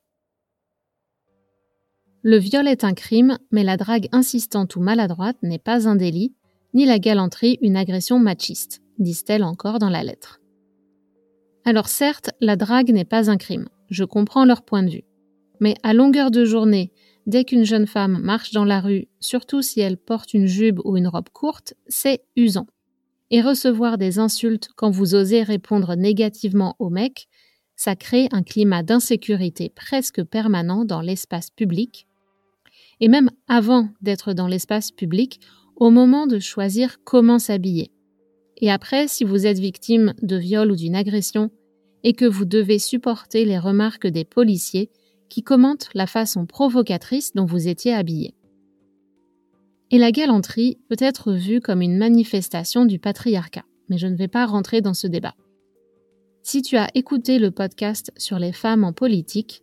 Le 2.22 2.38
viol 2.38 2.66
est 2.66 2.84
un 2.84 2.94
crime, 2.94 3.38
mais 3.52 3.62
la 3.62 3.76
drague 3.76 4.08
insistante 4.12 4.74
ou 4.76 4.80
maladroite 4.80 5.36
n'est 5.42 5.60
pas 5.60 5.88
un 5.88 5.94
délit, 5.94 6.34
ni 6.74 6.84
la 6.84 6.98
galanterie 6.98 7.58
une 7.62 7.76
agression 7.76 8.18
machiste, 8.18 8.82
disent-elles 8.98 9.44
encore 9.44 9.78
dans 9.78 9.90
la 9.90 10.02
lettre. 10.02 10.40
Alors 11.66 11.88
certes, 11.88 12.30
la 12.40 12.54
drague 12.54 12.92
n'est 12.92 13.04
pas 13.04 13.28
un 13.28 13.36
crime, 13.36 13.68
je 13.90 14.04
comprends 14.04 14.44
leur 14.44 14.62
point 14.62 14.84
de 14.84 14.90
vue. 14.90 15.04
Mais 15.58 15.74
à 15.82 15.94
longueur 15.94 16.30
de 16.30 16.44
journée, 16.44 16.92
dès 17.26 17.42
qu'une 17.42 17.64
jeune 17.64 17.88
femme 17.88 18.20
marche 18.22 18.52
dans 18.52 18.64
la 18.64 18.80
rue, 18.80 19.08
surtout 19.18 19.62
si 19.62 19.80
elle 19.80 19.96
porte 19.96 20.32
une 20.32 20.46
jupe 20.46 20.78
ou 20.84 20.96
une 20.96 21.08
robe 21.08 21.28
courte, 21.30 21.74
c'est 21.88 22.22
usant. 22.36 22.68
Et 23.32 23.42
recevoir 23.42 23.98
des 23.98 24.20
insultes 24.20 24.68
quand 24.76 24.92
vous 24.92 25.16
osez 25.16 25.42
répondre 25.42 25.96
négativement 25.96 26.76
au 26.78 26.88
mec, 26.88 27.26
ça 27.74 27.96
crée 27.96 28.28
un 28.30 28.44
climat 28.44 28.84
d'insécurité 28.84 29.68
presque 29.68 30.22
permanent 30.22 30.84
dans 30.84 31.00
l'espace 31.00 31.50
public, 31.50 32.06
et 33.00 33.08
même 33.08 33.28
avant 33.48 33.88
d'être 34.02 34.34
dans 34.34 34.46
l'espace 34.46 34.92
public, 34.92 35.40
au 35.74 35.90
moment 35.90 36.28
de 36.28 36.38
choisir 36.38 36.98
comment 37.02 37.40
s'habiller. 37.40 37.90
Et 38.58 38.70
après, 38.70 39.08
si 39.08 39.24
vous 39.24 39.46
êtes 39.46 39.58
victime 39.58 40.14
de 40.22 40.36
viol 40.36 40.70
ou 40.70 40.76
d'une 40.76 40.96
agression, 40.96 41.50
et 42.02 42.12
que 42.12 42.24
vous 42.24 42.44
devez 42.44 42.78
supporter 42.78 43.44
les 43.44 43.58
remarques 43.58 44.06
des 44.06 44.24
policiers 44.24 44.90
qui 45.28 45.42
commentent 45.42 45.88
la 45.92 46.06
façon 46.06 46.46
provocatrice 46.46 47.32
dont 47.34 47.46
vous 47.46 47.66
étiez 47.66 47.92
habillé. 47.92 48.34
Et 49.90 49.98
la 49.98 50.12
galanterie 50.12 50.78
peut 50.88 50.96
être 50.98 51.32
vue 51.32 51.60
comme 51.60 51.82
une 51.82 51.98
manifestation 51.98 52.84
du 52.84 52.98
patriarcat, 52.98 53.64
mais 53.88 53.98
je 53.98 54.06
ne 54.06 54.16
vais 54.16 54.28
pas 54.28 54.46
rentrer 54.46 54.80
dans 54.80 54.94
ce 54.94 55.08
débat. 55.08 55.34
Si 56.42 56.62
tu 56.62 56.76
as 56.76 56.88
écouté 56.94 57.40
le 57.40 57.50
podcast 57.50 58.12
sur 58.16 58.38
les 58.38 58.52
femmes 58.52 58.84
en 58.84 58.92
politique, 58.92 59.62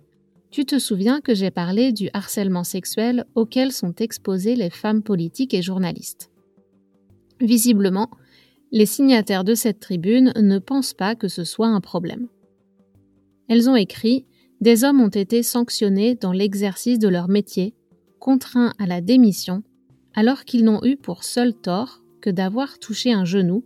tu 0.51 0.65
te 0.65 0.79
souviens 0.79 1.21
que 1.21 1.33
j'ai 1.33 1.49
parlé 1.49 1.93
du 1.93 2.09
harcèlement 2.13 2.65
sexuel 2.65 3.25
auquel 3.35 3.71
sont 3.71 3.95
exposées 3.95 4.55
les 4.55 4.69
femmes 4.69 5.01
politiques 5.01 5.53
et 5.53 5.61
journalistes. 5.61 6.29
Visiblement, 7.39 8.09
les 8.73 8.87
signataires 8.87 9.43
de 9.43 9.53
cette 9.53 9.79
tribune 9.79 10.33
ne 10.35 10.57
pensent 10.57 10.95
pas 10.95 11.13
que 11.13 11.27
ce 11.27 11.43
soit 11.43 11.67
un 11.67 11.79
problème. 11.79 12.27
Elles 13.47 13.69
ont 13.69 13.75
écrit 13.75 14.25
Des 14.61 14.83
hommes 14.83 14.99
ont 14.99 15.09
été 15.09 15.43
sanctionnés 15.43 16.15
dans 16.15 16.31
l'exercice 16.31 16.97
de 16.97 17.07
leur 17.07 17.29
métier, 17.29 17.75
contraints 18.19 18.73
à 18.79 18.87
la 18.87 18.99
démission, 18.99 19.61
alors 20.15 20.43
qu'ils 20.43 20.65
n'ont 20.65 20.83
eu 20.83 20.97
pour 20.97 21.23
seul 21.23 21.53
tort 21.53 22.03
que 22.19 22.31
d'avoir 22.31 22.79
touché 22.79 23.13
un 23.13 23.25
genou, 23.25 23.63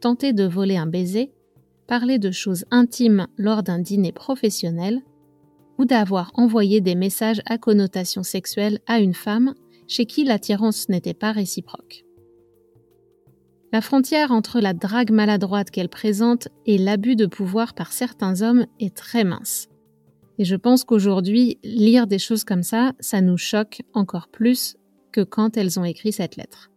tenté 0.00 0.32
de 0.32 0.44
voler 0.44 0.76
un 0.76 0.86
baiser, 0.86 1.32
parlé 1.88 2.20
de 2.20 2.30
choses 2.30 2.64
intimes 2.70 3.26
lors 3.36 3.64
d'un 3.64 3.80
dîner 3.80 4.12
professionnel, 4.12 5.02
ou 5.78 5.84
d'avoir 5.84 6.30
envoyé 6.34 6.80
des 6.80 6.94
messages 6.94 7.42
à 7.46 7.58
connotation 7.58 8.22
sexuelle 8.22 8.78
à 8.86 9.00
une 9.00 9.14
femme 9.14 9.54
chez 9.88 10.06
qui 10.06 10.22
l'attirance 10.22 10.88
n'était 10.88 11.12
pas 11.12 11.32
réciproque. 11.32 12.03
La 13.74 13.80
frontière 13.80 14.30
entre 14.30 14.60
la 14.60 14.72
drague 14.72 15.10
maladroite 15.10 15.72
qu'elle 15.72 15.88
présente 15.88 16.46
et 16.64 16.78
l'abus 16.78 17.16
de 17.16 17.26
pouvoir 17.26 17.74
par 17.74 17.92
certains 17.92 18.40
hommes 18.40 18.66
est 18.78 18.94
très 18.94 19.24
mince. 19.24 19.66
Et 20.38 20.44
je 20.44 20.54
pense 20.54 20.84
qu'aujourd'hui, 20.84 21.58
lire 21.64 22.06
des 22.06 22.20
choses 22.20 22.44
comme 22.44 22.62
ça, 22.62 22.92
ça 23.00 23.20
nous 23.20 23.36
choque 23.36 23.82
encore 23.92 24.28
plus 24.28 24.76
que 25.10 25.22
quand 25.22 25.56
elles 25.56 25.80
ont 25.80 25.84
écrit 25.84 26.12
cette 26.12 26.36
lettre. 26.36 26.70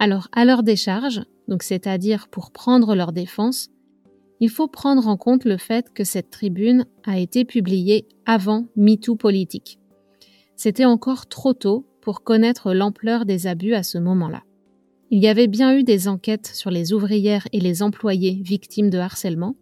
Alors, 0.00 0.26
à 0.32 0.44
leur 0.44 0.64
décharge, 0.64 1.22
donc 1.46 1.62
c'est-à-dire 1.62 2.26
pour 2.26 2.50
prendre 2.50 2.96
leur 2.96 3.12
défense, 3.12 3.68
il 4.40 4.50
faut 4.50 4.66
prendre 4.66 5.06
en 5.06 5.16
compte 5.16 5.44
le 5.44 5.56
fait 5.56 5.94
que 5.94 6.02
cette 6.02 6.30
tribune 6.30 6.86
a 7.04 7.20
été 7.20 7.44
publiée 7.44 8.08
avant 8.24 8.66
MeToo 8.74 9.14
politique. 9.14 9.78
C'était 10.56 10.84
encore 10.84 11.28
trop 11.28 11.54
tôt 11.54 11.86
pour 12.00 12.24
connaître 12.24 12.74
l'ampleur 12.74 13.24
des 13.24 13.46
abus 13.46 13.74
à 13.74 13.84
ce 13.84 13.98
moment-là. 13.98 14.42
Il 15.10 15.22
y 15.22 15.28
avait 15.28 15.46
bien 15.46 15.76
eu 15.76 15.84
des 15.84 16.08
enquêtes 16.08 16.48
sur 16.52 16.70
les 16.70 16.92
ouvrières 16.92 17.46
et 17.52 17.60
les 17.60 17.82
employés 17.82 18.40
victimes 18.42 18.90
de 18.90 18.98
harcèlement, 18.98 19.54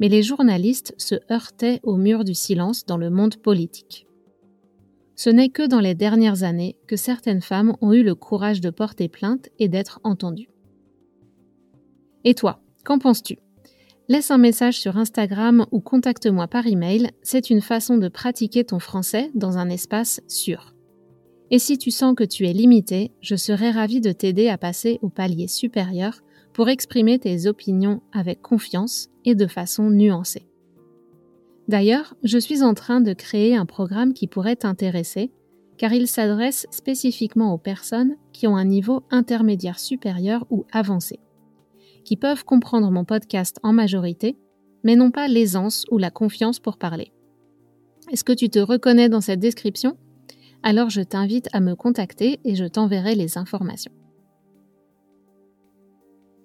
mais 0.00 0.08
les 0.08 0.22
journalistes 0.22 0.94
se 0.98 1.14
heurtaient 1.30 1.80
au 1.84 1.96
mur 1.96 2.24
du 2.24 2.34
silence 2.34 2.84
dans 2.84 2.96
le 2.96 3.08
monde 3.08 3.36
politique. 3.36 4.06
Ce 5.14 5.30
n'est 5.30 5.48
que 5.48 5.66
dans 5.66 5.80
les 5.80 5.94
dernières 5.94 6.42
années 6.42 6.76
que 6.88 6.96
certaines 6.96 7.40
femmes 7.40 7.76
ont 7.80 7.92
eu 7.92 8.02
le 8.02 8.14
courage 8.14 8.60
de 8.60 8.70
porter 8.70 9.08
plainte 9.08 9.48
et 9.58 9.68
d'être 9.68 10.00
entendues. 10.02 10.50
Et 12.24 12.34
toi, 12.34 12.60
qu'en 12.84 12.98
penses-tu? 12.98 13.38
Laisse 14.08 14.30
un 14.30 14.38
message 14.38 14.80
sur 14.80 14.96
Instagram 14.96 15.66
ou 15.70 15.80
contacte-moi 15.80 16.48
par 16.48 16.66
email, 16.66 17.10
c'est 17.22 17.50
une 17.50 17.60
façon 17.60 17.98
de 17.98 18.08
pratiquer 18.08 18.64
ton 18.64 18.78
français 18.78 19.30
dans 19.34 19.58
un 19.58 19.68
espace 19.68 20.20
sûr. 20.26 20.74
Et 21.50 21.58
si 21.58 21.78
tu 21.78 21.90
sens 21.90 22.14
que 22.14 22.24
tu 22.24 22.46
es 22.46 22.52
limité, 22.52 23.12
je 23.20 23.36
serai 23.36 23.70
ravie 23.70 24.00
de 24.00 24.12
t'aider 24.12 24.48
à 24.48 24.58
passer 24.58 24.98
au 25.02 25.08
palier 25.08 25.48
supérieur 25.48 26.20
pour 26.52 26.68
exprimer 26.68 27.18
tes 27.18 27.46
opinions 27.46 28.02
avec 28.12 28.42
confiance 28.42 29.08
et 29.24 29.34
de 29.34 29.46
façon 29.46 29.90
nuancée. 29.90 30.46
D'ailleurs, 31.68 32.14
je 32.22 32.38
suis 32.38 32.62
en 32.62 32.74
train 32.74 33.00
de 33.00 33.12
créer 33.12 33.54
un 33.54 33.66
programme 33.66 34.14
qui 34.14 34.26
pourrait 34.26 34.56
t'intéresser, 34.56 35.30
car 35.76 35.92
il 35.92 36.06
s'adresse 36.06 36.66
spécifiquement 36.70 37.52
aux 37.52 37.58
personnes 37.58 38.16
qui 38.32 38.46
ont 38.46 38.56
un 38.56 38.64
niveau 38.64 39.02
intermédiaire 39.10 39.78
supérieur 39.78 40.46
ou 40.50 40.66
avancé 40.72 41.20
qui 42.08 42.16
peuvent 42.16 42.46
comprendre 42.46 42.90
mon 42.90 43.04
podcast 43.04 43.58
en 43.62 43.74
majorité, 43.74 44.38
mais 44.82 44.96
n'ont 44.96 45.10
pas 45.10 45.28
l'aisance 45.28 45.84
ou 45.90 45.98
la 45.98 46.10
confiance 46.10 46.58
pour 46.58 46.78
parler. 46.78 47.12
Est-ce 48.10 48.24
que 48.24 48.32
tu 48.32 48.48
te 48.48 48.58
reconnais 48.58 49.10
dans 49.10 49.20
cette 49.20 49.40
description? 49.40 49.98
Alors 50.62 50.90
je 50.90 51.00
t'invite 51.00 51.48
à 51.52 51.60
me 51.60 51.74
contacter 51.74 52.40
et 52.44 52.54
je 52.54 52.64
t'enverrai 52.64 53.14
les 53.14 53.38
informations. 53.38 53.92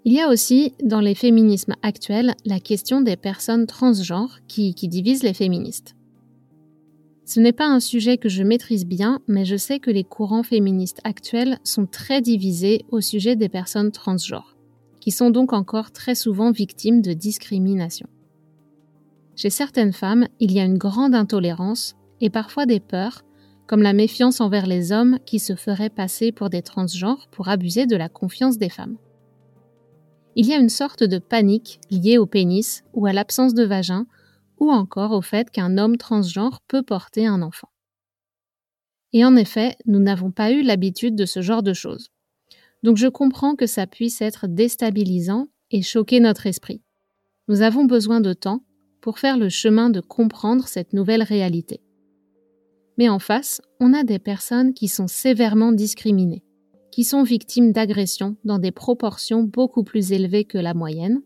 Il 0.06 0.14
y 0.14 0.20
a 0.20 0.28
aussi, 0.28 0.74
dans 0.84 1.00
les 1.00 1.16
féminismes 1.16 1.76
actuels, 1.82 2.36
la 2.46 2.60
question 2.60 3.02
des 3.02 3.16
personnes 3.16 3.68
transgenres 3.68 4.40
qui, 4.48 4.74
divisent 4.74 5.24
les 5.24 5.34
féministes. 5.34 5.96
Ce 7.26 7.40
n'est 7.40 7.54
pas 7.54 7.68
un 7.68 7.80
sujet 7.80 8.18
que 8.18 8.28
je 8.28 8.44
maîtrise 8.44 8.86
bien, 8.86 9.22
mais 9.28 9.46
je 9.46 9.56
sais 9.56 9.80
que 9.80 9.92
les 9.92 10.04
courants 10.04 10.44
féministes 10.44 11.00
actuels 11.06 11.58
sont 11.64 11.86
très 11.86 12.22
divisés 12.22 12.86
au 12.92 13.00
sujet 13.00 13.38
des 13.38 13.48
personnes 13.48 13.92
transgenres 13.92 14.54
qui 15.04 15.12
sont 15.12 15.32
donc 15.32 15.52
encore 15.52 15.92
très 15.92 16.16
souvent 16.16 16.52
victimes 16.52 17.02
de 17.02 17.12
discrimination. 17.12 18.08
Chez 19.36 19.50
certaines 19.50 19.92
femmes, 19.92 20.30
il 20.40 20.54
y 20.54 20.62
a 20.62 20.64
une 20.64 20.78
grande 20.78 21.14
intolérance 21.14 21.98
et 22.22 22.30
parfois 22.30 22.66
des 22.66 22.80
peurs, 22.80 23.26
comme 23.68 23.82
la 23.82 23.94
méfiance 23.94 24.42
envers 24.42 24.68
les 24.68 24.92
hommes 24.92 25.20
qui 25.26 25.40
se 25.40 25.56
feraient 25.56 25.90
passer 25.90 26.32
pour 26.32 26.50
des 26.50 26.62
transgenres 26.62 27.28
pour 27.32 27.48
abuser 27.50 27.86
de 27.86 27.96
la 27.96 28.10
confiance 28.10 28.58
des 28.58 28.70
femmes. 28.70 28.98
Il 30.36 30.48
y 30.48 30.54
a 30.54 30.58
une 30.58 30.70
sorte 30.70 31.04
de 31.04 31.20
panique 31.20 31.80
liée 31.92 32.18
au 32.18 32.26
pénis 32.26 32.84
ou 32.94 33.06
à 33.06 33.14
l'absence 33.14 33.54
de 33.54 33.64
vagin 33.64 34.08
ou 34.60 34.72
encore 34.72 35.12
au 35.12 35.22
fait 35.22 35.50
qu'un 35.50 35.78
homme 35.78 35.98
transgenre 35.98 36.60
peut 36.68 36.84
porter 36.84 37.28
un 37.28 37.42
enfant. 37.42 37.70
Et 39.12 39.24
en 39.24 39.36
effet, 39.36 39.76
nous 39.86 40.00
n'avons 40.00 40.32
pas 40.32 40.52
eu 40.52 40.64
l'habitude 40.64 41.16
de 41.16 41.26
ce 41.26 41.42
genre 41.42 41.62
de 41.62 41.74
choses. 41.74 42.10
Donc 42.82 42.98
je 42.98 43.08
comprends 43.08 43.56
que 43.56 43.68
ça 43.68 43.88
puisse 43.88 44.22
être 44.22 44.48
déstabilisant 44.48 45.48
et 45.72 45.82
choquer 45.82 46.20
notre 46.20 46.48
esprit. 46.48 46.82
Nous 47.48 47.62
avons 47.62 47.86
besoin 47.86 48.22
de 48.22 48.34
temps 48.34 48.64
pour 49.02 49.20
faire 49.20 49.38
le 49.38 49.50
chemin 49.50 49.90
de 49.90 50.00
comprendre 50.00 50.68
cette 50.68 50.94
nouvelle 50.94 51.24
réalité. 51.24 51.82
Mais 52.98 53.10
en 53.10 53.20
face, 53.20 53.62
on 53.80 53.94
a 53.94 54.04
des 54.04 54.20
personnes 54.20 54.74
qui 54.74 54.88
sont 54.88 55.08
sévèrement 55.08 55.72
discriminées, 55.72 56.44
qui 56.92 57.04
sont 57.04 57.24
victimes 57.24 57.72
d'agressions 57.72 58.36
dans 58.44 58.60
des 58.60 58.72
proportions 58.72 59.44
beaucoup 59.44 59.84
plus 59.84 60.12
élevées 60.12 60.46
que 60.46 60.58
la 60.58 60.74
moyenne. 60.74 61.22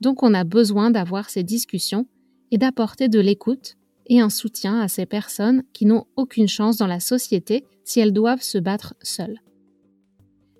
Donc 0.00 0.22
on 0.22 0.34
a 0.34 0.44
besoin 0.44 0.90
d'avoir 0.90 1.30
ces 1.30 1.42
discussions 1.42 2.06
et 2.50 2.58
d'apporter 2.58 3.08
de 3.08 3.20
l'écoute 3.20 3.76
et 4.06 4.20
un 4.20 4.30
soutien 4.30 4.80
à 4.80 4.88
ces 4.88 5.06
personnes 5.06 5.62
qui 5.72 5.86
n'ont 5.86 6.06
aucune 6.16 6.48
chance 6.48 6.76
dans 6.76 6.86
la 6.86 7.00
société 7.00 7.64
si 7.84 8.00
elles 8.00 8.12
doivent 8.12 8.42
se 8.42 8.58
battre 8.58 8.94
seules. 9.02 9.40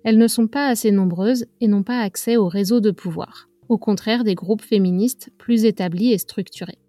Elles 0.03 0.17
ne 0.17 0.27
sont 0.27 0.47
pas 0.47 0.67
assez 0.67 0.91
nombreuses 0.91 1.45
et 1.61 1.67
n'ont 1.67 1.83
pas 1.83 1.99
accès 1.99 2.35
au 2.35 2.47
réseau 2.47 2.81
de 2.81 2.91
pouvoir, 2.91 3.47
au 3.69 3.77
contraire 3.77 4.23
des 4.23 4.35
groupes 4.35 4.61
féministes 4.61 5.29
plus 5.37 5.65
établis 5.65 6.11
et 6.11 6.17
structurés. 6.17 6.79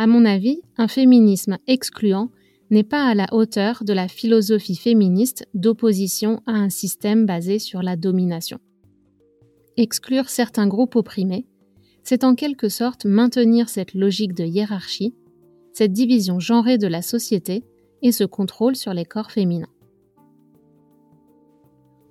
À 0.00 0.06
mon 0.06 0.24
avis, 0.24 0.62
un 0.78 0.88
féminisme 0.88 1.58
excluant 1.66 2.30
n'est 2.70 2.84
pas 2.84 3.04
à 3.04 3.14
la 3.14 3.26
hauteur 3.32 3.84
de 3.84 3.92
la 3.92 4.08
philosophie 4.08 4.76
féministe 4.76 5.46
d'opposition 5.52 6.40
à 6.46 6.52
un 6.52 6.70
système 6.70 7.26
basé 7.26 7.58
sur 7.58 7.82
la 7.82 7.96
domination. 7.96 8.60
Exclure 9.76 10.30
certains 10.30 10.66
groupes 10.66 10.96
opprimés, 10.96 11.44
c'est 12.02 12.24
en 12.24 12.34
quelque 12.34 12.70
sorte 12.70 13.04
maintenir 13.04 13.68
cette 13.68 13.92
logique 13.92 14.32
de 14.32 14.44
hiérarchie, 14.44 15.14
cette 15.74 15.92
division 15.92 16.40
genrée 16.40 16.78
de 16.78 16.86
la 16.86 17.02
société 17.02 17.62
et 18.00 18.10
ce 18.10 18.24
contrôle 18.24 18.76
sur 18.76 18.94
les 18.94 19.04
corps 19.04 19.30
féminins. 19.30 19.68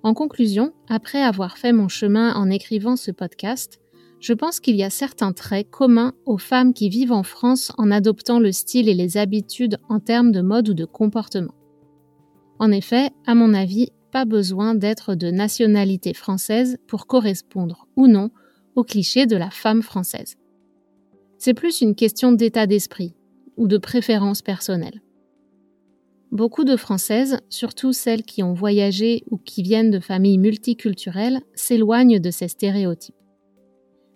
En 0.04 0.14
conclusion, 0.14 0.72
après 0.88 1.22
avoir 1.22 1.58
fait 1.58 1.72
mon 1.72 1.88
chemin 1.88 2.34
en 2.34 2.50
écrivant 2.50 2.94
ce 2.94 3.10
podcast, 3.10 3.80
je 4.20 4.34
pense 4.34 4.60
qu'il 4.60 4.76
y 4.76 4.84
a 4.84 4.90
certains 4.90 5.32
traits 5.32 5.70
communs 5.70 6.12
aux 6.26 6.38
femmes 6.38 6.74
qui 6.74 6.88
vivent 6.90 7.12
en 7.12 7.22
France 7.22 7.72
en 7.78 7.90
adoptant 7.90 8.38
le 8.38 8.52
style 8.52 8.88
et 8.88 8.94
les 8.94 9.16
habitudes 9.16 9.78
en 9.88 9.98
termes 9.98 10.30
de 10.30 10.42
mode 10.42 10.68
ou 10.68 10.74
de 10.74 10.84
comportement. 10.84 11.54
En 12.58 12.70
effet, 12.70 13.10
à 13.26 13.34
mon 13.34 13.54
avis, 13.54 13.88
pas 14.12 14.26
besoin 14.26 14.74
d'être 14.74 15.14
de 15.14 15.30
nationalité 15.30 16.12
française 16.12 16.76
pour 16.86 17.06
correspondre 17.06 17.88
ou 17.96 18.06
non 18.06 18.30
au 18.74 18.84
cliché 18.84 19.26
de 19.26 19.36
la 19.36 19.50
femme 19.50 19.82
française. 19.82 20.36
C'est 21.38 21.54
plus 21.54 21.80
une 21.80 21.94
question 21.94 22.32
d'état 22.32 22.66
d'esprit 22.66 23.14
ou 23.56 23.66
de 23.66 23.78
préférence 23.78 24.42
personnelle. 24.42 25.00
Beaucoup 26.30 26.64
de 26.64 26.76
Françaises, 26.76 27.38
surtout 27.48 27.92
celles 27.92 28.22
qui 28.22 28.42
ont 28.42 28.52
voyagé 28.52 29.24
ou 29.30 29.38
qui 29.38 29.62
viennent 29.62 29.90
de 29.90 29.98
familles 29.98 30.38
multiculturelles, 30.38 31.40
s'éloignent 31.54 32.20
de 32.20 32.30
ces 32.30 32.48
stéréotypes. 32.48 33.19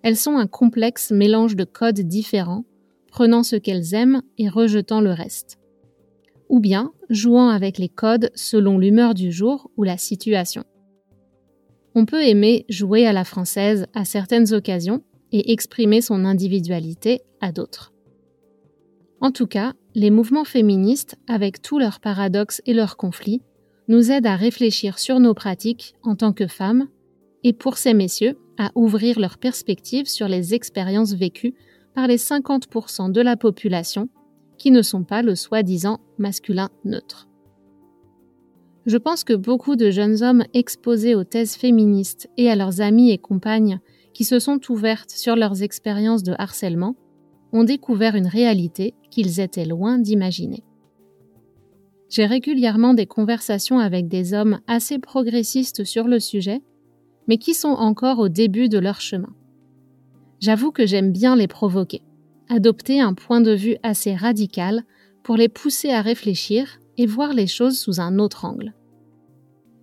Elles 0.05 0.19
sont 0.19 0.37
un 0.37 0.47
complexe 0.47 1.13
mélange 1.13 1.57
de 1.57 1.65
codes 1.65 2.01
différents, 2.01 2.67
prenant 3.09 3.43
ce 3.43 3.57
qu'elles 3.57 3.95
aiment 3.95 4.21
et 4.37 4.51
rejetant 4.51 5.01
le 5.01 5.13
reste. 5.13 5.59
Ou 6.51 6.61
bien 6.61 6.93
jouant 7.09 7.49
avec 7.49 7.79
les 7.79 7.89
codes 7.89 8.31
selon 8.35 8.79
l'humeur 8.79 9.15
du 9.15 9.33
jour 9.33 9.71
ou 9.79 9.83
la 9.83 9.97
situation. 9.97 10.65
On 11.95 12.05
peut 12.05 12.23
aimer 12.23 12.67
jouer 12.69 13.07
à 13.07 13.15
la 13.15 13.25
française 13.25 13.87
à 13.95 14.05
certaines 14.05 14.53
occasions 14.53 15.03
et 15.33 15.53
exprimer 15.53 16.03
son 16.03 16.27
individualité 16.27 17.23
à 17.41 17.51
d'autres. 17.51 17.95
En 19.23 19.31
tout 19.31 19.47
cas, 19.47 19.73
les 19.95 20.11
mouvements 20.11 20.45
féministes, 20.45 21.17
avec 21.29 21.63
tous 21.63 21.79
leurs 21.79 22.01
paradoxes 22.01 22.61
et 22.67 22.75
leurs 22.75 22.99
conflits, 22.99 23.41
nous 23.89 24.11
aident 24.11 24.27
à 24.27 24.37
réfléchir 24.37 24.99
sur 24.99 25.19
nos 25.19 25.33
pratiques 25.33 25.95
en 26.03 26.15
tant 26.15 26.35
que 26.35 26.47
femmes 26.47 26.89
et 27.45 27.53
pour 27.53 27.77
ces 27.77 27.95
messieurs, 27.95 28.39
à 28.59 28.71
ouvrir 28.75 29.21
leurs 29.21 29.39
perspectives 29.39 30.07
sur 30.07 30.29
les 30.29 30.55
expériences 30.55 31.13
vécues 31.13 31.55
par 31.95 32.07
les 32.07 32.17
50% 32.17 33.13
de 33.13 33.21
la 33.21 33.37
population 33.37 34.09
qui 34.59 34.71
ne 34.71 34.83
sont 34.83 35.05
pas 35.05 35.23
le 35.23 35.35
soi-disant 35.35 36.01
masculin 36.19 36.71
neutre. 36.85 37.29
Je 38.87 38.97
pense 38.97 39.25
que 39.25 39.33
beaucoup 39.33 39.77
de 39.77 39.91
jeunes 39.91 40.23
hommes 40.23 40.45
exposés 40.53 41.15
aux 41.15 41.25
thèses 41.25 41.55
féministes 41.55 42.29
et 42.37 42.51
à 42.51 42.57
leurs 42.57 42.81
amis 42.81 43.11
et 43.11 43.19
compagnes 43.19 43.81
qui 44.13 44.25
se 44.25 44.39
sont 44.39 44.61
ouvertes 44.71 45.11
sur 45.11 45.37
leurs 45.37 45.63
expériences 45.63 46.23
de 46.23 46.35
harcèlement 46.39 46.95
ont 47.53 47.65
découvert 47.65 48.15
une 48.15 48.27
réalité 48.27 48.95
qu'ils 49.11 49.41
étaient 49.41 49.65
loin 49.65 49.99
d'imaginer. 49.99 50.63
J'ai 52.11 52.27
régulièrement 52.27 52.95
des 52.95 53.07
conversations 53.07 53.79
avec 53.79 54.07
des 54.07 54.35
hommes 54.35 54.61
assez 54.67 54.99
progressistes 54.99 55.85
sur 55.85 56.07
le 56.07 56.21
sujet 56.21 56.61
mais 57.29 57.39
qui 57.39 57.55
sont 57.55 57.69
encore 57.69 58.19
au 58.19 58.29
début 58.29 58.69
de 58.69 58.79
leur 58.79 59.01
chemin. 59.01 59.33
J'avoue 60.41 60.73
que 60.73 60.87
j'aime 60.87 61.13
bien 61.13 61.37
les 61.37 61.47
provoquer, 61.47 62.03
adopter 62.49 63.01
un 63.01 63.15
point 63.15 63.41
de 63.41 63.53
vue 63.53 63.77
assez 63.83 64.15
radical 64.15 64.83
pour 65.23 65.37
les 65.37 65.49
pousser 65.49 65.91
à 65.91 66.03
réfléchir 66.03 66.79
et 66.99 67.07
voir 67.07 67.33
les 67.33 67.47
choses 67.47 67.79
sous 67.79 68.01
un 68.01 68.19
autre 68.19 68.45
angle. 68.45 68.75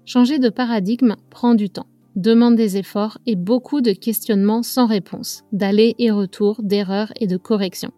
Changer 0.05 0.39
de 0.39 0.49
paradigme 0.49 1.15
prend 1.29 1.55
du 1.55 1.69
temps, 1.69 1.87
demande 2.15 2.55
des 2.55 2.77
efforts 2.77 3.17
et 3.25 3.35
beaucoup 3.35 3.81
de 3.81 3.91
questionnements 3.91 4.63
sans 4.63 4.85
réponse, 4.85 5.43
d'allers 5.51 5.95
et 5.99 6.11
retours, 6.11 6.61
d'erreurs 6.61 7.11
et 7.19 7.27
de 7.27 7.37
corrections. 7.37 7.91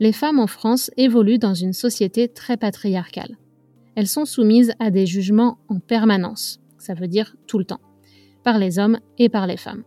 Les 0.00 0.12
femmes 0.12 0.38
en 0.38 0.46
France 0.46 0.90
évoluent 0.96 1.38
dans 1.38 1.54
une 1.54 1.72
société 1.72 2.28
très 2.28 2.56
patriarcale. 2.56 3.36
Elles 3.96 4.06
sont 4.06 4.24
soumises 4.24 4.72
à 4.78 4.90
des 4.90 5.06
jugements 5.06 5.58
en 5.68 5.80
permanence, 5.80 6.60
ça 6.78 6.94
veut 6.94 7.08
dire 7.08 7.34
tout 7.46 7.58
le 7.58 7.64
temps 7.64 7.80
par 8.48 8.58
les 8.58 8.78
hommes 8.78 8.98
et 9.18 9.28
par 9.28 9.46
les 9.46 9.58
femmes. 9.58 9.84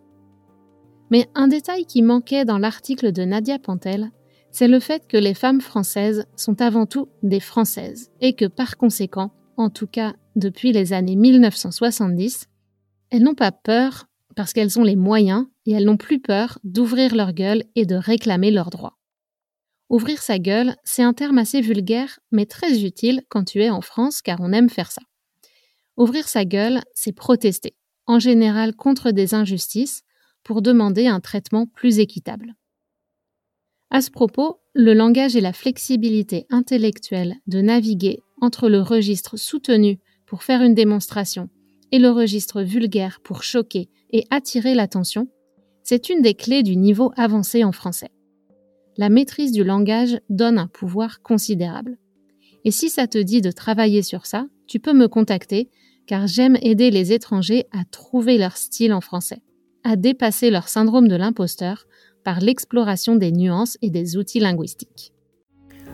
Mais 1.10 1.28
un 1.34 1.48
détail 1.48 1.88
qui 1.88 2.04
manquait 2.04 2.46
dans 2.46 2.60
l'article 2.60 3.12
de 3.12 3.24
Nadia 3.24 3.58
Pantel, 3.58 4.12
c'est 4.52 4.68
le 4.68 4.80
fait 4.80 5.08
que 5.08 5.18
les 5.18 5.34
femmes 5.34 5.62
françaises 5.62 6.28
sont 6.36 6.62
avant 6.62 6.86
tout 6.86 7.10
des 7.24 7.40
Françaises 7.40 8.12
et 8.22 8.36
que 8.36 8.46
par 8.46 8.78
conséquent, 8.78 9.32
en 9.58 9.72
tout 9.72 9.88
cas 9.88 10.14
depuis 10.36 10.74
les 10.74 10.94
années 10.94 11.16
1970, 11.16 12.50
elles 13.10 13.24
n'ont 13.24 13.34
pas 13.34 13.52
peur 13.52 14.06
parce 14.36 14.54
qu'elles 14.54 14.78
ont 14.78 14.84
les 14.84 14.96
moyens 14.96 15.48
et 15.66 15.72
elles 15.72 15.86
n'ont 15.86 15.98
plus 15.98 16.20
peur 16.20 16.60
d'ouvrir 16.64 17.16
leur 17.16 17.34
gueule 17.34 17.64
et 17.74 17.88
de 17.88 17.96
réclamer 17.96 18.52
leurs 18.52 18.70
droits. 18.70 19.00
Ouvrir 19.90 20.22
sa 20.22 20.38
gueule, 20.38 20.76
c'est 20.84 21.02
un 21.02 21.14
terme 21.14 21.40
assez 21.40 21.62
vulgaire 21.62 22.20
mais 22.32 22.46
très 22.46 22.84
utile 22.84 23.24
quand 23.28 23.44
tu 23.44 23.64
es 23.64 23.72
en 23.72 23.82
France 23.82 24.22
car 24.22 24.38
on 24.40 24.54
aime 24.54 24.70
faire 24.70 24.92
ça. 24.92 25.02
Ouvrir 25.98 26.28
sa 26.28 26.46
gueule, 26.46 26.82
c'est 26.94 27.12
protester 27.12 27.74
en 28.12 28.20
général 28.20 28.76
contre 28.76 29.12
des 29.12 29.34
injustices, 29.34 30.04
pour 30.44 30.62
demander 30.62 31.08
un 31.08 31.22
traitement 31.22 31.66
plus 31.66 32.00
équitable. 32.00 32.56
À 33.90 34.02
ce 34.02 34.12
propos, 34.12 34.60
le 34.74 34.94
langage 34.94 35.38
et 35.38 35.42
la 35.42 35.54
flexibilité 35.54 36.46
intellectuelle 36.50 37.36
de 37.48 37.62
naviguer 37.62 38.20
entre 38.42 38.68
le 38.68 38.82
registre 38.82 39.38
soutenu 39.38 39.98
pour 40.26 40.44
faire 40.44 40.62
une 40.62 40.74
démonstration 40.74 41.50
et 41.94 42.00
le 42.00 42.10
registre 42.10 42.64
vulgaire 42.64 43.22
pour 43.24 43.44
choquer 43.44 43.90
et 44.12 44.26
attirer 44.30 44.76
l'attention, 44.76 45.30
c'est 45.84 46.10
une 46.10 46.22
des 46.22 46.34
clés 46.34 46.64
du 46.64 46.76
niveau 46.76 47.14
avancé 47.16 47.64
en 47.64 47.72
français. 47.72 48.12
La 48.98 49.08
maîtrise 49.08 49.54
du 49.54 49.64
langage 49.64 50.20
donne 50.30 50.58
un 50.58 50.68
pouvoir 50.68 51.22
considérable. 51.22 51.98
Et 52.66 52.72
si 52.72 52.90
ça 52.90 53.08
te 53.08 53.18
dit 53.18 53.40
de 53.40 53.52
travailler 53.52 54.02
sur 54.02 54.26
ça, 54.26 54.48
tu 54.68 54.82
peux 54.82 54.94
me 54.94 55.08
contacter 55.08 55.70
car 56.12 56.28
j'aime 56.28 56.58
aider 56.62 56.92
les 56.92 57.14
étrangers 57.14 57.68
à 57.72 57.86
trouver 57.90 58.38
leur 58.38 58.58
style 58.58 58.92
en 58.92 59.00
français, 59.00 59.42
à 59.86 59.96
dépasser 59.96 60.50
leur 60.50 60.68
syndrome 60.68 61.08
de 61.08 61.16
l'imposteur 61.16 61.86
par 62.26 62.42
l'exploration 62.42 63.16
des 63.16 63.32
nuances 63.32 63.78
et 63.82 63.90
des 63.90 64.18
outils 64.18 64.42
linguistiques. 64.42 65.14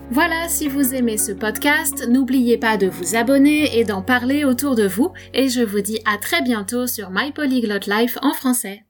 Voilà, 0.10 0.50
si 0.50 0.70
vous 0.70 0.96
aimez 0.96 1.18
ce 1.20 1.34
podcast, 1.34 2.08
n'oubliez 2.10 2.58
pas 2.58 2.78
de 2.78 2.88
vous 2.88 3.16
abonner 3.16 3.78
et 3.78 3.84
d'en 3.84 4.02
parler 4.02 4.44
autour 4.44 4.74
de 4.74 4.88
vous, 4.88 5.12
et 5.36 5.50
je 5.50 5.62
vous 5.62 5.82
dis 5.82 6.00
à 6.12 6.18
très 6.18 6.42
bientôt 6.42 6.88
sur 6.88 7.12
My 7.12 7.32
Polyglot 7.32 7.88
Life 7.88 8.18
en 8.24 8.34
français. 8.34 8.87